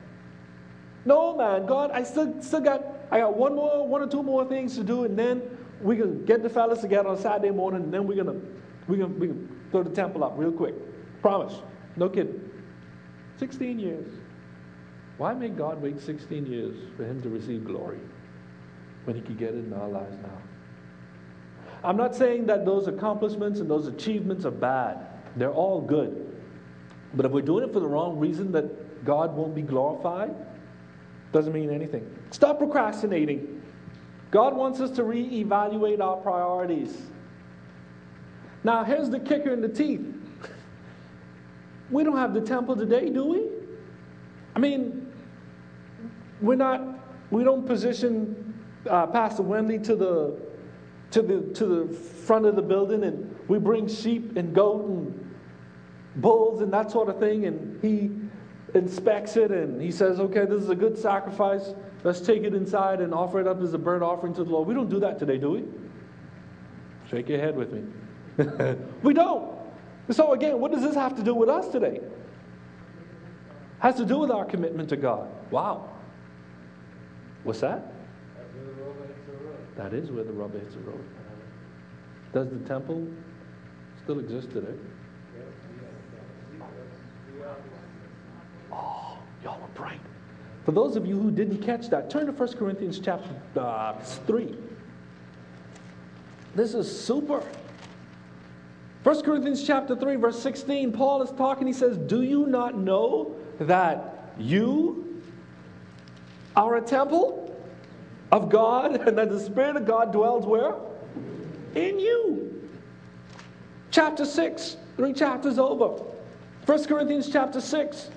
[1.05, 4.45] No, man, God, I still, still got, I got one more, one or two more
[4.45, 5.43] things to do, and then
[5.81, 8.39] we can get the fellas together on Saturday morning, and then we're gonna
[8.89, 10.75] we can, we can throw the temple up real quick.
[11.23, 11.55] Promise.
[11.97, 12.41] No kidding.
[13.39, 14.13] 16 years.
[15.19, 17.99] Why make God wait 16 years for him to receive glory
[19.05, 20.39] when he could get it in our lives now?
[21.83, 25.07] I'm not saying that those accomplishments and those achievements are bad.
[25.37, 26.37] They're all good.
[27.15, 30.35] But if we're doing it for the wrong reason that God won't be glorified,
[31.33, 32.11] doesn't mean anything.
[32.31, 33.63] Stop procrastinating.
[34.31, 36.95] God wants us to reevaluate our priorities.
[38.65, 40.05] Now, here's the kicker in the teeth.
[41.89, 43.43] We don't have the temple today, do we?
[44.57, 45.06] I mean,
[46.41, 46.83] we're not,
[47.31, 48.55] we don't position
[48.89, 50.41] uh, Pastor Wendy to the,
[51.11, 55.35] to, the, to the front of the building and we bring sheep and goat and
[56.17, 58.11] bulls and that sort of thing and he
[58.75, 61.75] inspects it and he says, okay, this is a good sacrifice.
[62.05, 64.69] Let's take it inside and offer it up as a burnt offering to the Lord.
[64.69, 65.65] We don't do that today, do we?
[67.11, 67.83] Shake your head with me.
[69.03, 69.57] we don't.
[70.11, 72.01] So, again, what does this have to do with us today?
[73.81, 75.29] Has to do with our commitment to God.
[75.51, 75.89] Wow.
[77.47, 77.93] What's that?
[79.77, 81.05] That is where the rubber hits the road.
[82.33, 83.07] Does the temple
[84.03, 84.77] still exist today?
[88.73, 90.01] Oh, y'all are bright.
[90.65, 94.57] For those of you who didn't catch that, turn to 1 Corinthians chapter uh, 3.
[96.57, 97.45] This is super.
[99.05, 101.69] 1 Corinthians chapter 3, verse 16, Paul is talking.
[101.69, 105.06] He says, Do you not know that you
[106.57, 107.55] are a temple
[108.33, 110.75] of God and that the Spirit of God dwells where?
[111.75, 112.69] In you.
[113.91, 116.03] Chapter 6, three chapters over.
[116.67, 118.11] 1 Corinthians chapter 6,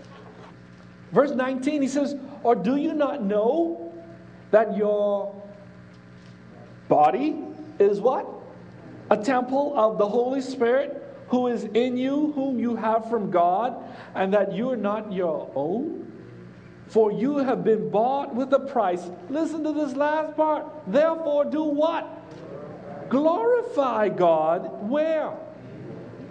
[1.11, 3.93] verse 19, he says, Or do you not know
[4.51, 5.39] that your
[6.87, 7.37] body
[7.77, 8.39] is what?
[9.09, 13.75] a temple of the Holy Spirit who is in you, whom you have from God,
[14.15, 16.05] and that you are not your own?
[16.89, 19.03] For you have been bought with a price.
[19.29, 20.65] Listen to this last part.
[20.87, 22.07] Therefore, do what?
[23.09, 25.33] Glorify God where?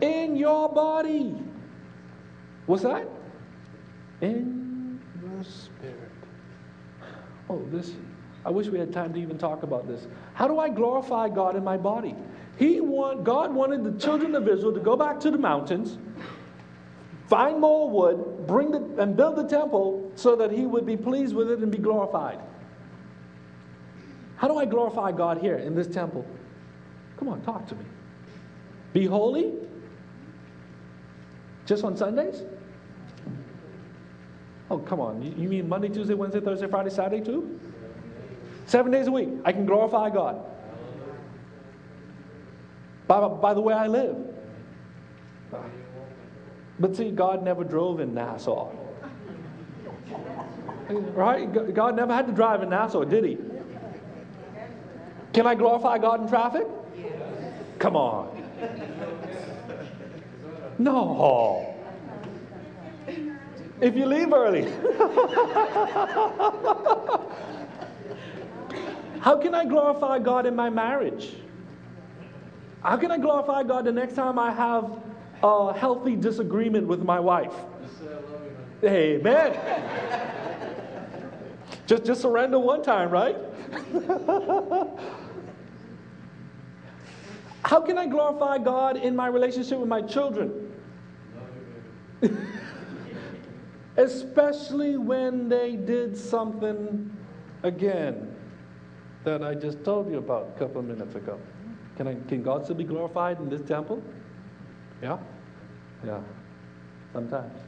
[0.00, 1.34] In your body.
[2.66, 3.08] What's that?
[4.20, 5.96] In the Spirit.
[7.48, 7.92] Oh, this,
[8.44, 10.06] I wish we had time to even talk about this.
[10.34, 12.14] How do I glorify God in my body?
[12.58, 15.98] He want, God wanted the children of Israel to go back to the mountains,
[17.28, 21.36] find more wood, bring the, and build the temple so that he would be pleased
[21.36, 22.40] with it and be glorified.
[24.36, 26.26] How do I glorify God here in this temple?
[27.18, 27.84] Come on, talk to me.
[28.92, 29.52] Be holy?
[31.66, 32.42] Just on Sundays?
[34.70, 35.22] Oh, come on.
[35.22, 37.60] You mean Monday, Tuesday, Wednesday, Thursday, Friday, Saturday too?
[38.66, 39.28] Seven days a week.
[39.44, 40.42] I can glorify God.
[43.06, 44.16] By, by the way I live.
[46.80, 48.70] But see, God never drove in Nassau.
[50.88, 51.74] Right?
[51.74, 53.36] God never had to drive in Nassau, did he?
[55.32, 56.66] Can I glorify God in traffic?
[57.78, 58.34] Come on.
[60.78, 61.74] No.
[63.80, 64.62] If you leave early.
[69.20, 71.36] How can I glorify God in my marriage?
[72.82, 75.02] How can I glorify God the next time I have
[75.42, 77.54] a healthy disagreement with my wife?
[78.84, 79.58] Amen.
[81.86, 83.36] just, just surrender one time, right?
[87.64, 90.72] How can I glorify God in my relationship with my children?
[93.96, 97.14] Especially when they did something
[97.62, 98.34] again
[99.24, 101.38] that I just told you about a couple of minutes ago.
[101.96, 104.02] Can, I, can God still be glorified in this temple?
[105.02, 105.18] Yeah?
[106.04, 106.20] Yeah.
[107.12, 107.58] Sometimes.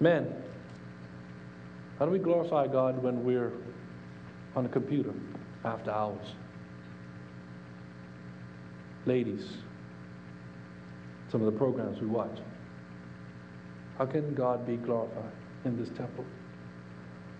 [0.00, 0.32] Men,
[1.98, 3.52] how do we glorify God when we're
[4.54, 5.12] on a computer
[5.64, 6.34] after hours?
[9.06, 9.48] Ladies,
[11.30, 12.38] some of the programs we watch.
[13.96, 15.32] How can God be glorified
[15.64, 16.24] in this temple?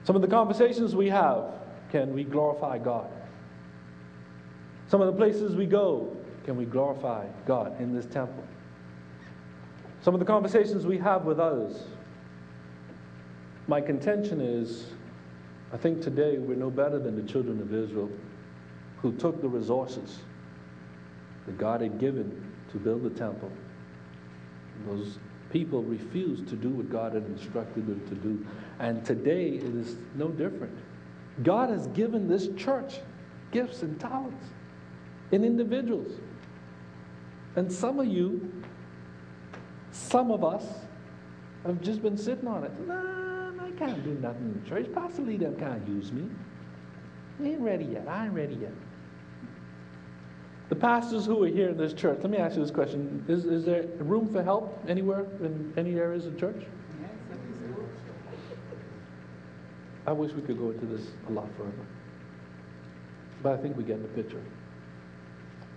[0.04, 1.44] Some of the conversations we have,
[1.92, 3.10] can we glorify God?
[4.88, 8.42] Some of the places we go, can we glorify God in this temple?
[10.08, 11.82] Some of the conversations we have with others.
[13.66, 14.86] My contention is
[15.70, 18.08] I think today we're no better than the children of Israel
[19.02, 20.20] who took the resources
[21.44, 22.42] that God had given
[22.72, 23.52] to build the temple.
[24.86, 25.18] Those
[25.50, 28.46] people refused to do what God had instructed them to do.
[28.78, 30.74] And today it is no different.
[31.42, 33.00] God has given this church
[33.52, 34.46] gifts and talents
[35.32, 36.18] in individuals.
[37.56, 38.57] And some of you,
[39.92, 40.64] some of us,
[41.66, 42.86] have just been sitting on it.
[42.86, 44.92] Nah, I can't do nothing in the church.
[44.94, 46.28] Pastor Lee them can't use me.
[47.40, 48.08] I ain't ready yet.
[48.08, 48.72] I ain't ready yet.
[50.68, 53.24] The pastors who are here in this church, let me ask you this question.
[53.28, 56.64] Is, is there room for help anywhere in any areas of church?
[60.06, 61.72] I wish we could go into this a lot further.
[63.42, 64.42] But I think we get the picture.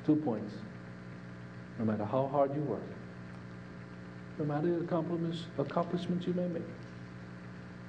[0.06, 0.54] Two points.
[1.78, 2.82] No matter how hard you work,
[4.42, 4.84] no matter the
[5.62, 6.64] accomplishments, you may make,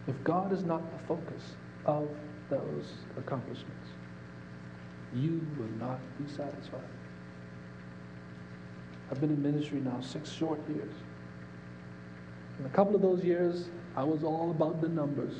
[0.06, 1.54] if God is not the focus
[1.86, 2.08] of
[2.50, 3.88] those accomplishments,
[5.14, 6.80] you will not be satisfied.
[9.10, 10.92] I've been in ministry now six short years.
[12.58, 15.34] In a couple of those years, I was all about the numbers.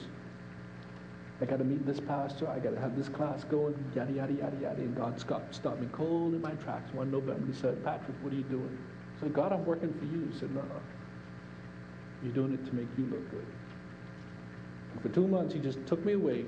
[1.40, 2.48] I got to meet this pastor.
[2.48, 4.80] I got to have this class going, yada, yada, yada, yada.
[4.80, 7.44] And God stopped, stopped me cold in my tracks one November.
[7.46, 8.78] He said, Patrick, what are you doing?
[9.16, 10.28] I said, God, I'm working for you.
[10.32, 10.62] He said, no,
[12.22, 13.46] you're doing it to make you look good.
[14.92, 16.44] And for two months, he just took me away,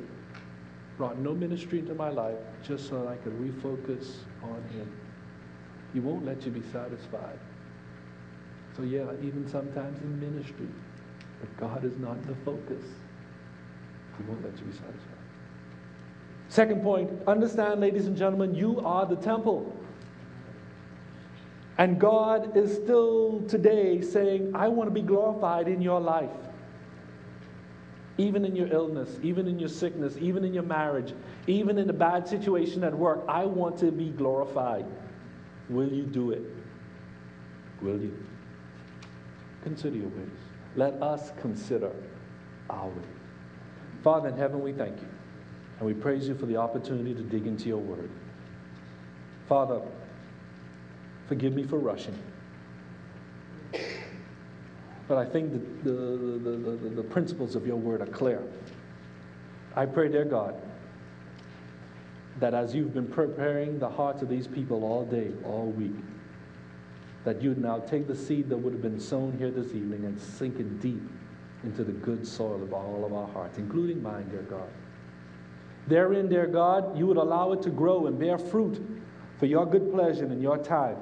[0.97, 4.91] brought no ministry into my life, just so I could refocus on him.
[5.93, 7.39] He won't let you be satisfied.
[8.77, 10.68] So yeah, even sometimes in ministry,
[11.43, 12.85] if God is not the focus,
[14.18, 15.14] he won't let you be satisfied.
[16.49, 19.75] Second point understand, ladies and gentlemen, you are the temple.
[21.79, 26.31] And God is still today saying, I want to be glorified in your life.
[28.16, 31.14] Even in your illness, even in your sickness, even in your marriage,
[31.49, 34.87] even in a bad situation at work, I want to be glorified.
[35.68, 36.43] Will you do it?
[37.83, 38.16] Will you?
[39.64, 40.29] Consider your ways.
[40.77, 41.91] Let us consider
[42.70, 43.05] our ways.
[44.05, 45.09] Father in heaven, we thank you.
[45.79, 48.11] And we praise you for the opportunity to dig into your word.
[49.49, 49.81] Father,
[51.29, 52.18] forgive me for rushing.
[55.07, 58.43] But I think that the, the, the, the, principles of your word are clear.
[59.77, 60.55] I pray, dear God,
[62.41, 65.93] that as you've been preparing the hearts of these people all day, all week,
[67.25, 70.18] that you'd now take the seed that would have been sown here this evening and
[70.18, 71.03] sink it deep
[71.64, 74.68] into the good soil of all of our hearts, including mine, dear God.
[75.87, 78.81] Therein, dear God, you would allow it to grow and bear fruit
[79.39, 80.97] for your good pleasure and your time.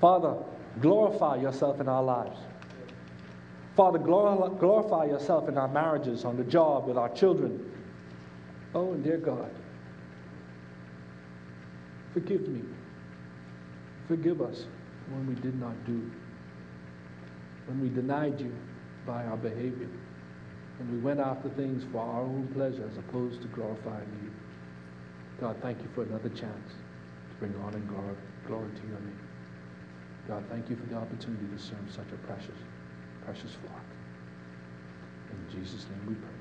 [0.00, 0.36] Father,
[0.80, 2.38] glorify yourself in our lives.
[3.76, 7.64] Father, glor- glorify yourself in our marriages, on the job, with our children.
[8.74, 9.50] Oh, and dear God,
[12.12, 12.62] forgive me.
[14.08, 14.64] Forgive us
[15.10, 16.10] when we did not do,
[17.66, 18.52] when we denied you
[19.06, 19.88] by our behavior,
[20.78, 24.30] when we went after things for our own pleasure as opposed to glorifying you.
[25.40, 26.72] God, thank you for another chance
[27.30, 27.88] to bring honor and
[28.46, 29.27] glory to your name.
[30.28, 32.58] God, thank you for the opportunity to serve such a precious,
[33.22, 33.94] precious flock.
[35.30, 36.37] In Jesus' name we pray.